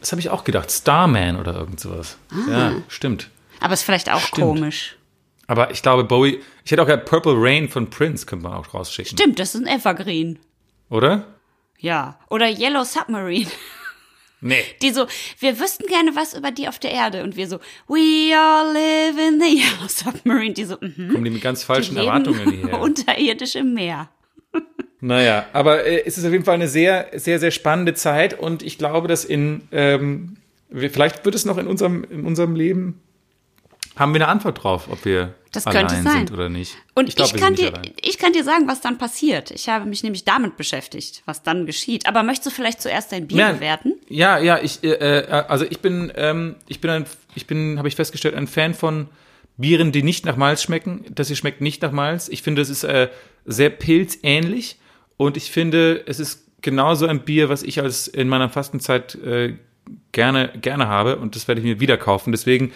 [0.00, 0.70] Das habe ich auch gedacht.
[0.72, 2.16] Starman oder irgend sowas.
[2.32, 2.50] Ah.
[2.50, 3.30] Ja, stimmt.
[3.60, 4.46] Aber ist vielleicht auch Stimmt.
[4.46, 4.96] komisch.
[5.46, 8.72] Aber ich glaube, Bowie, ich hätte auch gedacht, Purple Rain von Prince könnte man auch
[8.74, 9.16] rausschicken.
[9.16, 10.38] Stimmt, das ist ein Evergreen.
[10.88, 11.26] Oder?
[11.78, 12.18] Ja.
[12.30, 13.50] Oder Yellow Submarine.
[14.40, 14.62] Nee.
[14.82, 15.06] Die so,
[15.38, 17.22] wir wüssten gerne was über die auf der Erde.
[17.22, 20.54] Und wir so, we all live in the Yellow Submarine.
[20.54, 21.12] Die so, mhm.
[21.12, 22.80] Kommen die mit ganz Die falschen leben Erwartungen hierher.
[22.80, 24.08] unterirdisch im Meer.
[25.02, 28.62] Naja, aber äh, es ist auf jeden Fall eine sehr, sehr, sehr spannende Zeit und
[28.62, 30.36] ich glaube, dass in, ähm,
[30.70, 33.00] vielleicht wird es noch in unserem, in unserem Leben,
[33.96, 36.18] haben wir eine Antwort drauf, ob wir Das allein könnte sein.
[36.26, 36.76] sind oder nicht.
[36.94, 37.92] Und ich, glaub, wir kann dir, allein.
[38.00, 39.50] ich kann dir sagen, was dann passiert.
[39.50, 42.06] Ich habe mich nämlich damit beschäftigt, was dann geschieht.
[42.06, 43.94] Aber möchtest du vielleicht zuerst dein Bier Ja, bewerten?
[44.08, 47.88] Ja, ja, ich, äh, äh, also ich bin, ähm, ich bin ein, ich bin, habe
[47.88, 49.08] ich festgestellt, ein Fan von
[49.56, 51.04] Bieren, die nicht nach Malz schmecken.
[51.10, 52.28] Das hier schmeckt nicht nach Malz.
[52.28, 53.08] Ich finde, es ist äh,
[53.44, 54.78] sehr pilzähnlich
[55.18, 59.56] und ich finde, es ist genauso ein Bier, was ich als in meiner Fastenzeit äh,
[60.12, 62.32] gerne, gerne habe und das werde ich mir wieder kaufen.
[62.32, 62.72] Deswegen,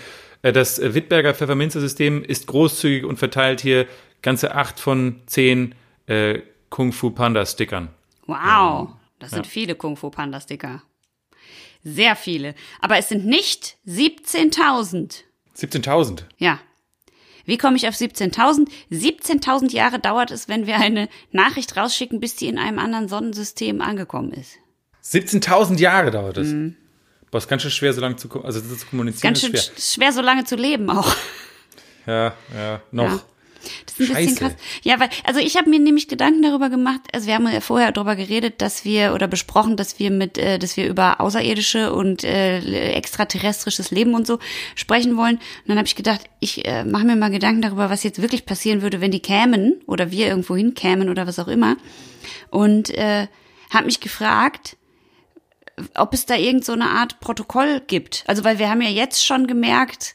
[0.52, 3.86] das äh, Wittberger Pfefferminzer-System ist großzügig und verteilt hier
[4.22, 5.74] ganze acht von zehn
[6.06, 6.40] äh,
[6.70, 7.88] Kung Fu Panda Stickern.
[8.26, 10.82] Wow, das sind viele Kung Fu Panda Sticker.
[11.84, 12.54] Sehr viele.
[12.80, 15.22] Aber es sind nicht 17.000.
[15.56, 16.22] 17.000.
[16.38, 16.58] Ja.
[17.44, 18.68] Wie komme ich auf 17.000?
[18.90, 23.82] 17.000 Jahre dauert es, wenn wir eine Nachricht rausschicken, bis die in einem anderen Sonnensystem
[23.82, 24.56] angekommen ist.
[25.04, 26.54] 17.000 Jahre dauert es.
[27.34, 29.22] Boah, ist ganz schön schwer, so lange zu, also zu kommunizieren.
[29.34, 29.60] Ganz schön schwer.
[29.60, 31.12] sch- schwer, so lange zu leben auch.
[32.06, 33.04] Ja, ja, noch.
[33.10, 33.22] Ja.
[33.86, 34.34] Das ist ein bisschen Scheiße.
[34.36, 34.52] krass.
[34.84, 37.90] Ja, weil, also ich habe mir nämlich Gedanken darüber gemacht, also wir haben ja vorher
[37.90, 42.22] darüber geredet, dass wir oder besprochen, dass wir mit, äh, dass wir über außerirdische und
[42.22, 44.38] äh, extraterrestrisches Leben und so
[44.76, 45.38] sprechen wollen.
[45.38, 48.46] Und dann habe ich gedacht, ich äh, mache mir mal Gedanken darüber, was jetzt wirklich
[48.46, 51.78] passieren würde, wenn die kämen oder wir irgendwo hinkämen oder was auch immer.
[52.50, 53.26] Und äh,
[53.70, 54.76] habe mich gefragt,
[55.94, 58.24] ob es da irgend so eine Art Protokoll gibt.
[58.26, 60.14] Also weil wir haben ja jetzt schon gemerkt,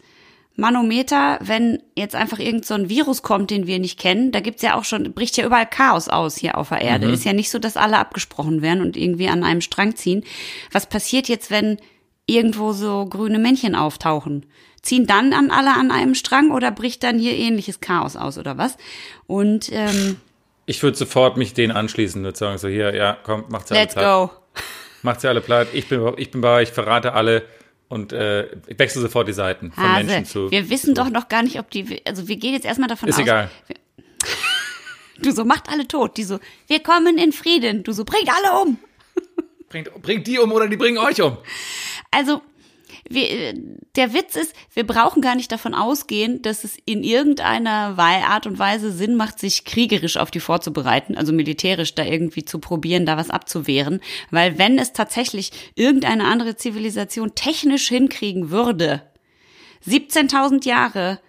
[0.60, 4.62] Manometer, wenn jetzt einfach irgend so ein Virus kommt, den wir nicht kennen, da gibt's
[4.62, 7.08] ja auch schon, bricht ja überall Chaos aus hier auf der Erde.
[7.14, 10.24] Ist ja nicht so, dass alle abgesprochen werden und irgendwie an einem Strang ziehen.
[10.72, 11.78] Was passiert jetzt, wenn
[12.26, 14.46] irgendwo so grüne Männchen auftauchen?
[14.82, 18.58] Ziehen dann an alle an einem Strang oder bricht dann hier ähnliches Chaos aus oder
[18.58, 18.78] was?
[19.28, 20.18] Und ähm,
[20.66, 23.94] Ich würde sofort mich denen anschließen und sagen so, hier, ja, komm, macht's alle let's
[23.94, 24.06] platt.
[25.02, 25.08] Go.
[25.08, 25.70] Macht's alle platt.
[25.74, 27.44] Ich bin, ich bin bei euch, verrate alle
[27.90, 30.52] und äh, ich wechsle sofort die Seiten von Menschen Hase, zu.
[30.52, 33.16] wir wissen doch noch gar nicht, ob die, also wir gehen jetzt erstmal davon Ist
[33.16, 33.22] aus.
[33.22, 33.50] egal.
[35.22, 36.16] Du so, macht alle tot.
[36.16, 37.84] Die so, wir kommen in Frieden.
[37.84, 38.78] Du so, bringt alle um.
[39.68, 41.38] Bringt, bringt die um oder die bringen euch um.
[42.10, 42.42] Also,
[43.10, 43.54] wir,
[43.96, 48.60] der Witz ist, wir brauchen gar nicht davon ausgehen, dass es in irgendeiner Art und
[48.60, 53.18] Weise Sinn macht, sich kriegerisch auf die vorzubereiten, also militärisch da irgendwie zu probieren, da
[53.18, 54.00] was abzuwehren.
[54.32, 59.02] Weil wenn es tatsächlich irgendeine andere Zivilisation technisch hinkriegen würde,
[59.88, 61.20] 17.000 Jahre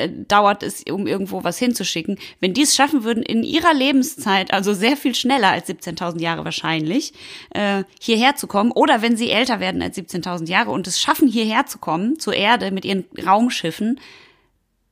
[0.00, 2.18] äh, dauert es, um irgendwo was hinzuschicken.
[2.40, 6.44] Wenn die es schaffen würden, in ihrer Lebenszeit, also sehr viel schneller als 17.000 Jahre
[6.44, 7.12] wahrscheinlich,
[7.50, 11.28] äh, hierher zu kommen, oder wenn sie älter werden als 17.000 Jahre und es schaffen,
[11.28, 14.00] hierher zu kommen, zur Erde mit ihren Raumschiffen,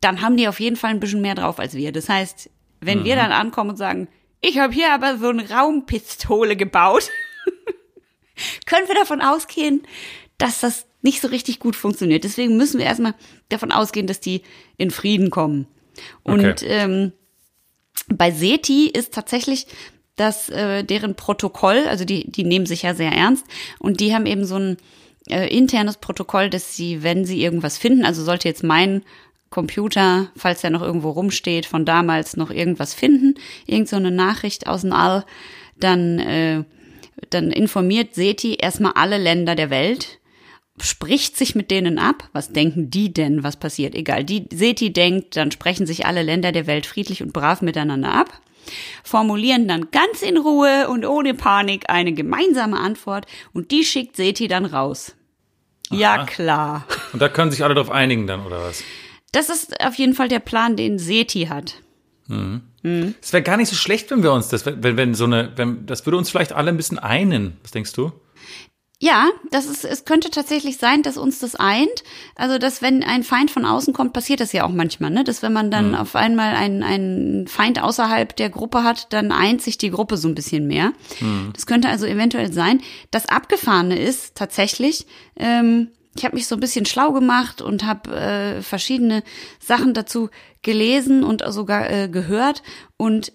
[0.00, 1.92] dann haben die auf jeden Fall ein bisschen mehr drauf als wir.
[1.92, 2.50] Das heißt,
[2.80, 4.08] wenn wir dann ankommen und sagen,
[4.40, 7.10] ich habe hier aber so eine Raumpistole gebaut,
[8.66, 9.82] können wir davon ausgehen,
[10.38, 12.24] dass das nicht so richtig gut funktioniert.
[12.24, 13.14] Deswegen müssen wir erstmal
[13.48, 14.42] davon ausgehen, dass die
[14.76, 15.66] in Frieden kommen.
[16.22, 16.66] Und Okay.
[16.66, 17.12] ähm,
[18.08, 19.66] bei SETI ist tatsächlich
[20.16, 23.46] das äh, deren Protokoll, also die, die nehmen sich ja sehr ernst
[23.78, 24.76] und die haben eben so ein
[25.28, 29.02] äh, internes Protokoll, dass sie, wenn sie irgendwas finden, also sollte jetzt mein
[29.50, 33.34] Computer, falls der noch irgendwo rumsteht, von damals noch irgendwas finden,
[33.66, 35.24] irgend so eine Nachricht aus dem All,
[35.78, 36.64] dann, äh,
[37.30, 40.17] dann informiert SETI erstmal alle Länder der Welt,
[40.82, 42.28] spricht sich mit denen ab.
[42.32, 43.94] Was denken die denn, was passiert?
[43.94, 48.12] Egal, die SETI denkt, dann sprechen sich alle Länder der Welt friedlich und brav miteinander
[48.12, 48.40] ab,
[49.04, 54.48] formulieren dann ganz in Ruhe und ohne Panik eine gemeinsame Antwort und die schickt SETI
[54.48, 55.14] dann raus.
[55.90, 56.86] Ja, klar.
[57.12, 58.82] Und da können sich alle drauf einigen dann, oder was?
[59.32, 61.76] Das ist auf jeden Fall der Plan, den SETI hat.
[63.20, 65.86] Es wäre gar nicht so schlecht, wenn wir uns das, wenn, wenn so eine, wenn,
[65.86, 67.56] das würde uns vielleicht alle ein bisschen einen.
[67.62, 68.12] Was denkst du?
[69.00, 72.02] Ja, das ist, es könnte tatsächlich sein, dass uns das eint.
[72.34, 75.22] Also, dass wenn ein Feind von außen kommt, passiert das ja auch manchmal, ne?
[75.22, 79.62] Dass wenn man dann auf einmal einen, einen Feind außerhalb der Gruppe hat, dann eint
[79.62, 80.92] sich die Gruppe so ein bisschen mehr.
[81.52, 82.80] Das könnte also eventuell sein.
[83.12, 88.10] Das Abgefahrene ist tatsächlich, ähm, ich habe mich so ein bisschen schlau gemacht und habe
[88.16, 89.22] äh, verschiedene
[89.60, 90.30] Sachen dazu
[90.62, 92.64] gelesen und sogar äh, gehört.
[92.96, 93.32] Und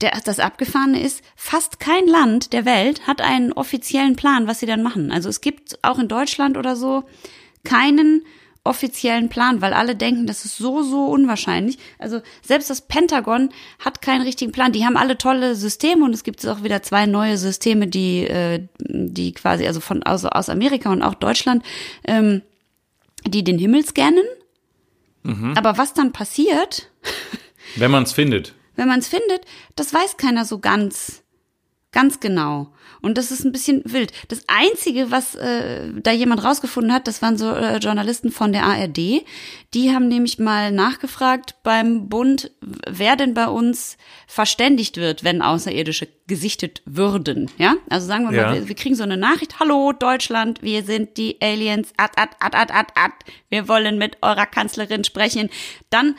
[0.00, 4.66] der, das Abgefahrene ist, fast kein Land der Welt hat einen offiziellen Plan, was sie
[4.66, 5.12] dann machen.
[5.12, 7.04] Also es gibt auch in Deutschland oder so
[7.64, 8.22] keinen
[8.62, 11.78] offiziellen Plan, weil alle denken, das ist so, so unwahrscheinlich.
[11.98, 14.72] Also selbst das Pentagon hat keinen richtigen Plan.
[14.72, 18.66] Die haben alle tolle Systeme und es gibt auch wieder zwei neue Systeme, die, äh,
[18.78, 21.64] die quasi, also von also aus Amerika und auch Deutschland,
[22.04, 22.42] ähm,
[23.26, 24.24] die den Himmel scannen.
[25.56, 26.90] Aber was dann passiert,
[27.76, 28.54] Wenn man es findet.
[28.80, 29.42] Wenn man es findet,
[29.76, 31.22] das weiß keiner so ganz,
[31.92, 32.72] ganz genau.
[33.02, 34.12] Und das ist ein bisschen wild.
[34.28, 38.64] Das Einzige, was äh, da jemand rausgefunden hat, das waren so äh, Journalisten von der
[38.64, 39.22] ARD.
[39.74, 42.50] Die haben nämlich mal nachgefragt beim Bund,
[42.88, 47.50] wer denn bei uns verständigt wird, wenn Außerirdische gesichtet würden.
[47.58, 48.46] Ja, also sagen wir Ja.
[48.46, 49.60] mal, wir, wir kriegen so eine Nachricht.
[49.60, 51.92] Hallo Deutschland, wir sind die Aliens.
[51.98, 53.12] Ad, ad, ad, ad, ad, ad.
[53.50, 55.50] Wir wollen mit eurer Kanzlerin sprechen.
[55.90, 56.14] Dann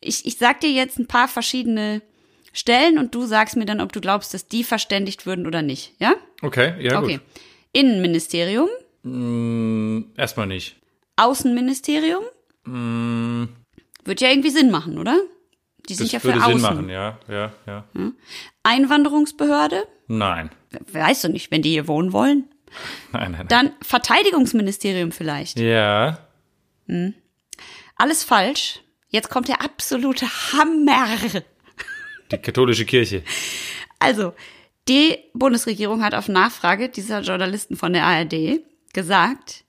[0.00, 2.02] ich, ich sag dir jetzt ein paar verschiedene
[2.52, 5.92] Stellen und du sagst mir dann, ob du glaubst, dass die verständigt würden oder nicht.
[5.98, 6.14] Ja?
[6.42, 7.20] Okay, ja Okay.
[7.72, 8.68] Innenministerium,
[9.02, 10.06] gut.
[10.16, 10.76] Erstmal nicht.
[11.16, 12.24] Außenministerium.
[14.04, 15.18] Wird ja irgendwie Sinn machen, oder?
[15.88, 16.52] Die sind Das ja für würde Außen.
[16.52, 17.84] Sinn machen, ja, ja, ja.
[18.62, 19.86] Einwanderungsbehörde.
[20.08, 20.50] Nein.
[20.92, 22.48] Weißt du nicht, wenn die hier wohnen wollen.
[23.12, 23.48] Nein, nein, nein.
[23.48, 25.58] Dann Verteidigungsministerium vielleicht.
[25.58, 26.18] Ja.
[27.94, 28.80] Alles falsch.
[29.16, 31.16] Jetzt kommt der absolute Hammer.
[32.30, 33.22] Die katholische Kirche.
[33.98, 34.34] Also,
[34.88, 38.60] die Bundesregierung hat auf Nachfrage dieser Journalisten von der ARD
[38.92, 39.64] gesagt,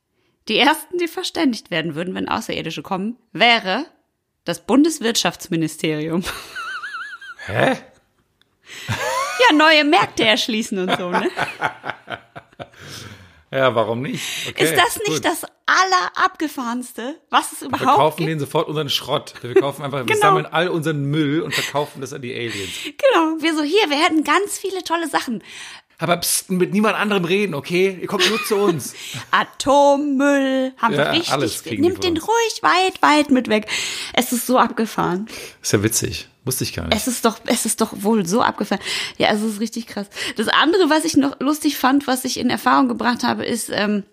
[0.49, 3.85] die ersten, die verständigt werden würden, wenn Außerirdische kommen, wäre
[4.43, 6.25] das Bundeswirtschaftsministerium.
[7.45, 7.77] Hä?
[9.49, 11.31] Ja, neue Märkte erschließen und so, ne?
[13.51, 14.49] Ja, warum nicht?
[14.49, 15.25] Okay, ist das nicht gut.
[15.25, 18.29] das allerabgefahrenste, was es Wir überhaupt kaufen gibt?
[18.29, 19.33] denen sofort unseren Schrott.
[19.41, 20.19] Wir kaufen einfach, wir Genau.
[20.19, 22.69] sammeln all unseren Müll und verkaufen das an die Aliens.
[22.83, 25.43] Genau, wir so hier, wir hätten ganz viele tolle Sachen.
[25.99, 27.97] Aber pst, mit niemand anderem reden, okay?
[27.99, 28.93] Ihr kommt nur zu uns.
[29.31, 31.31] Atommüll haben Ja, wir richtig.
[31.31, 33.67] alles Nimmt den ruhig weit, weit mit weg.
[34.13, 35.27] Es ist so abgefahren.
[35.61, 36.27] Ist ja witzig.
[36.45, 36.95] Wusste ich gar nicht.
[36.95, 38.81] Es ist doch, es ist doch wohl so abgefahren.
[39.17, 40.07] Ja, es ist richtig krass.
[40.35, 44.03] Das andere, was ich noch lustig fand, was ich in Erfahrung gebracht habe, ist, ähm,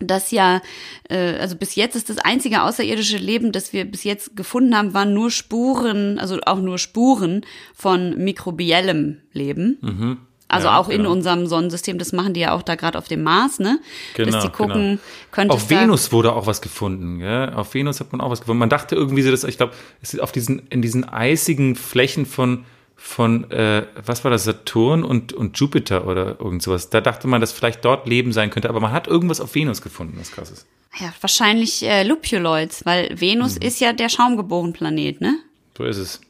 [0.00, 0.60] dass ja,
[1.08, 4.92] äh, also bis jetzt ist das einzige außerirdische Leben, das wir bis jetzt gefunden haben,
[4.92, 10.25] waren nur Spuren, also auch nur Spuren von mikrobiellem Leben.
[10.48, 10.72] Also Mhm.
[10.74, 11.10] Ja, auch in genau.
[11.12, 13.80] unserem Sonnensystem, das machen die ja auch da gerade auf dem Mars, ne?
[14.14, 14.98] Genau, Dass die gucken, genau.
[15.32, 17.18] könnte Auf Venus wurde auch was gefunden.
[17.18, 17.52] Gell?
[17.54, 18.60] Auf Venus hat man auch was gefunden.
[18.60, 19.72] Man dachte irgendwie so, dass ich glaube,
[20.02, 22.64] es ist auf diesen in diesen eisigen Flächen von
[22.98, 26.90] von äh, was war das Saturn und und Jupiter oder irgend sowas.
[26.90, 29.82] Da dachte man, dass vielleicht dort Leben sein könnte, aber man hat irgendwas auf Venus
[29.82, 30.66] gefunden, was krass ist.
[30.98, 33.20] Ja, wahrscheinlich äh, Lupuloids, weil Mhm.
[33.20, 35.38] Venus ist ja der Schaumgeboren-Planet, ne?
[35.76, 36.20] So ist es.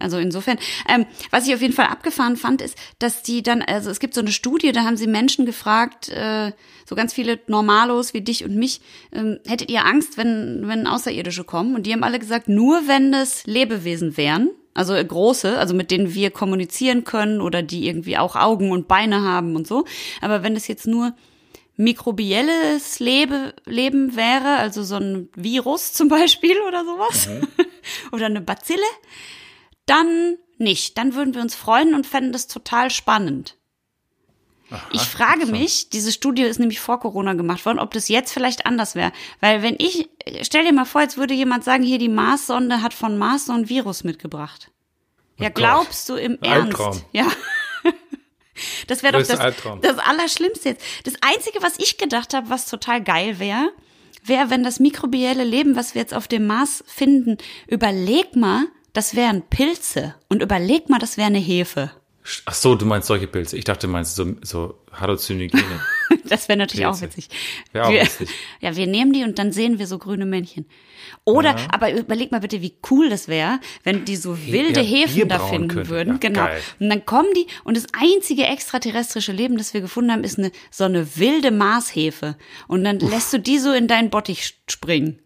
[0.00, 3.90] Also insofern, ähm, was ich auf jeden Fall abgefahren fand, ist, dass die dann, also
[3.90, 6.52] es gibt so eine Studie, da haben sie Menschen gefragt, äh,
[6.86, 8.80] so ganz viele Normalos wie dich und mich,
[9.12, 11.74] ähm, hättet ihr Angst, wenn, wenn Außerirdische kommen?
[11.74, 15.90] Und die haben alle gesagt, nur wenn es Lebewesen wären, also äh, große, also mit
[15.90, 19.84] denen wir kommunizieren können oder die irgendwie auch Augen und Beine haben und so.
[20.20, 21.14] Aber wenn es jetzt nur
[21.76, 27.28] mikrobielles Lebe, Leben wäre, also so ein Virus zum Beispiel oder sowas,
[28.12, 28.82] oder eine Bazille,
[29.90, 30.96] dann nicht.
[30.98, 33.56] Dann würden wir uns freuen und fänden das total spannend.
[34.92, 38.66] ich frage mich, diese Studie ist nämlich vor Corona gemacht worden, ob das jetzt vielleicht
[38.66, 39.10] anders wäre.
[39.40, 40.08] Weil wenn ich,
[40.42, 43.52] stell dir mal vor, jetzt würde jemand sagen, hier die Mars-Sonde hat von Mars so
[43.52, 44.70] ein Virus mitgebracht.
[45.38, 45.56] Ja, Gott.
[45.56, 46.78] glaubst du im Ernst?
[46.78, 47.00] Albtraum.
[47.12, 47.26] Ja.
[48.88, 49.80] Das wäre doch das, Albtraum.
[49.80, 50.84] das Allerschlimmste jetzt.
[51.04, 53.72] Das Einzige, was ich gedacht habe, was total geil wäre,
[54.22, 57.38] wäre, wenn das mikrobielle Leben, was wir jetzt auf dem Mars finden,
[57.68, 61.90] überleg mal, das wären Pilze und überleg mal, das wäre eine Hefe.
[62.44, 63.56] Ach so, du meinst solche Pilze.
[63.56, 65.62] Ich dachte, du meinst so, so Halluzinogene.
[66.24, 67.16] Das wäre natürlich auch Pilze.
[67.16, 67.28] witzig.
[67.72, 68.28] Wäre auch wir, witzig.
[68.60, 70.66] Ja, wir nehmen die und dann sehen wir so grüne Männchen.
[71.24, 75.28] Oder, aber überleg mal bitte, wie cool das wäre, wenn die so wilde ja, Hefen
[75.28, 75.88] da finden könnten.
[75.88, 76.12] würden.
[76.14, 76.44] Ja, genau.
[76.44, 76.60] geil.
[76.78, 80.52] Und dann kommen die und das einzige extraterrestrische Leben, das wir gefunden haben, ist eine
[80.70, 82.36] so eine wilde Marshefe.
[82.68, 85.20] Und dann lässt du die so in deinen Bottich springen.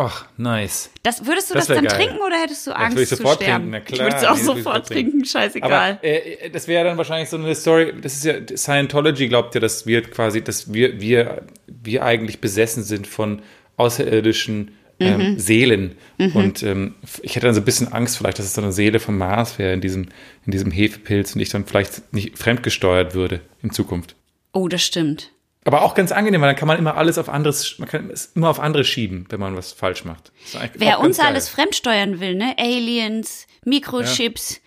[0.00, 0.90] Ach, nice.
[1.02, 1.96] Das würdest du Das das, dann geil.
[1.98, 3.64] trinken oder hättest du Das Angst würde ich zu sofort sterben?
[3.64, 4.06] trinken, na Ich klar.
[4.06, 5.10] würde es auch Nee, das ich sofort trinken.
[5.10, 5.90] trinken, scheißegal.
[5.98, 9.60] Aber äh, das wäre dann wahrscheinlich so eine Story, das ist ja, Scientology glaubt ja,
[9.60, 13.42] dass wir quasi, dass wir, wir, wir eigentlich besessen sind von
[13.76, 15.38] außerirdischen ähm, Mhm.
[15.38, 15.94] Seelen.
[16.34, 18.98] Und ähm, ich hätte dann so ein bisschen Angst vielleicht, dass es so eine Seele
[18.98, 20.08] vom Mars wäre in diesem,
[20.44, 24.16] in diesem Hefepilz und ich dann vielleicht nicht fremdgesteuert würde in Zukunft.
[24.52, 25.30] oh, das stimmt.
[25.68, 28.32] Aber auch ganz angenehm, weil dann kann man immer alles auf anderes, man kann es
[28.34, 30.32] immer auf andere schieben, wenn man was falsch macht.
[30.72, 32.54] Wer uns alles fremdsteuern will, ne?
[32.56, 34.62] Aliens, Mikrochips,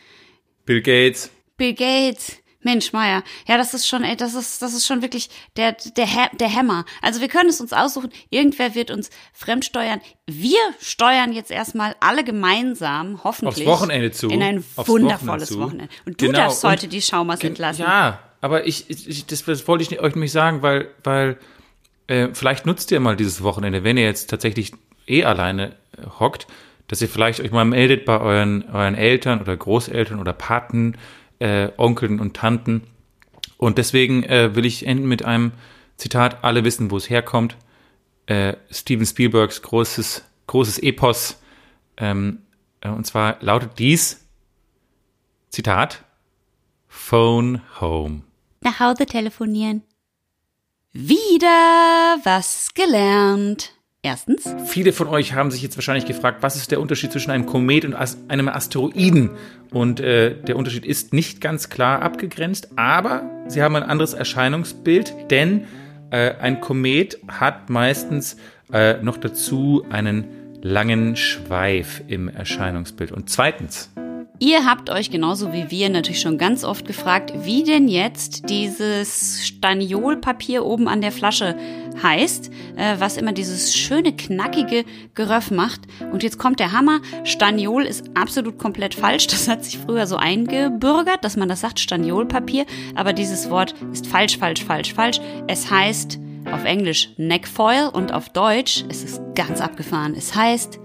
[0.63, 1.31] Bill Gates.
[1.57, 2.37] Bill Gates.
[2.59, 3.23] Mensch, Meier.
[3.47, 6.85] Ja, das ist schon, ey, das ist, das ist schon wirklich der, der, der Hammer.
[7.01, 8.11] Also wir können es uns aussuchen.
[8.29, 10.01] Irgendwer wird uns fremdsteuern.
[10.27, 13.67] Wir steuern jetzt erstmal alle gemeinsam, hoffentlich.
[13.67, 14.29] Aufs Wochenende zu.
[14.29, 15.65] In ein Aufs wundervolles Wochenende.
[15.85, 15.93] Wochenende.
[16.05, 16.37] Und du Genau.
[16.37, 17.81] darfst Und heute die Schaumers entlassen.
[17.81, 21.37] Ja, aber ich, ich, das, das wollte ich euch nämlich sagen, weil, weil
[22.07, 24.73] äh, vielleicht nutzt ihr mal dieses Wochenende, wenn ihr jetzt tatsächlich
[25.07, 26.47] eh alleine äh, hockt,
[26.87, 30.97] dass ihr vielleicht euch mal meldet bei euren, euren Eltern oder Großeltern oder Paten,
[31.39, 32.83] äh, Onkeln und Tanten.
[33.57, 35.53] Und deswegen äh, will ich enden mit einem
[35.95, 37.55] Zitat, alle wissen, wo es herkommt.
[38.25, 41.41] Äh, Steven Spielbergs großes, großes Epos.
[41.97, 42.39] Ähm,
[42.81, 44.27] äh, und zwar lautet dies,
[45.49, 46.03] Zitat,
[46.87, 48.23] Phone Home.
[48.63, 49.83] Nach Hause telefonieren.
[50.93, 53.73] Wieder was gelernt.
[54.03, 54.51] Erstens.
[54.65, 57.85] Viele von euch haben sich jetzt wahrscheinlich gefragt, was ist der Unterschied zwischen einem Komet
[57.85, 57.95] und
[58.29, 59.29] einem Asteroiden?
[59.71, 65.29] Und äh, der Unterschied ist nicht ganz klar abgegrenzt, aber sie haben ein anderes Erscheinungsbild,
[65.29, 65.67] denn
[66.09, 68.37] äh, ein Komet hat meistens
[68.73, 70.25] äh, noch dazu einen
[70.63, 73.11] langen Schweif im Erscheinungsbild.
[73.11, 73.91] Und zweitens,
[74.43, 79.45] Ihr habt euch genauso wie wir natürlich schon ganz oft gefragt, wie denn jetzt dieses
[79.45, 81.55] Staniolpapier oben an der Flasche
[82.01, 84.83] heißt, äh, was immer dieses schöne knackige
[85.13, 85.81] Geröff macht.
[86.11, 87.01] Und jetzt kommt der Hammer.
[87.23, 89.27] Staniol ist absolut komplett falsch.
[89.27, 92.65] Das hat sich früher so eingebürgert, dass man das sagt, Staniolpapier.
[92.95, 95.21] Aber dieses Wort ist falsch, falsch, falsch, falsch.
[95.45, 96.19] Es heißt
[96.51, 100.79] auf Englisch Neckfoil und auf Deutsch, es ist ganz abgefahren, es heißt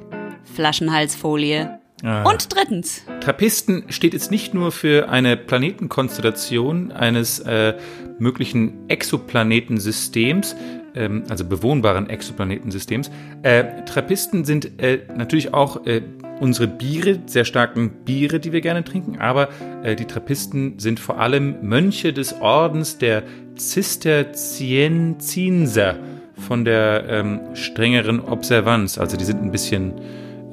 [0.45, 1.81] Flaschenhalsfolie.
[2.03, 3.03] Und drittens.
[3.21, 7.75] Trappisten steht jetzt nicht nur für eine Planetenkonstellation eines äh,
[8.19, 10.55] möglichen Exoplanetensystems,
[10.95, 13.11] ähm, also bewohnbaren Exoplanetensystems.
[13.43, 16.03] Äh, Trappisten sind äh, natürlich auch äh,
[16.39, 19.49] unsere Biere, sehr starken Biere, die wir gerne trinken, aber
[19.83, 23.23] äh, die Trappisten sind vor allem Mönche des Ordens der
[23.57, 25.97] Zisterzienser
[26.37, 28.99] von der ähm, strengeren Observanz.
[28.99, 29.95] Also die sind ein bisschen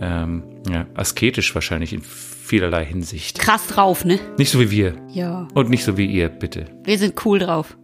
[0.02, 3.40] ähm, ja, asketisch wahrscheinlich in vielerlei Hinsicht.
[3.40, 4.20] Krass drauf, ne?
[4.38, 4.96] Nicht so wie wir.
[5.10, 5.48] Ja.
[5.54, 6.66] Und nicht so wie ihr, bitte.
[6.84, 7.78] Wir sind cool drauf.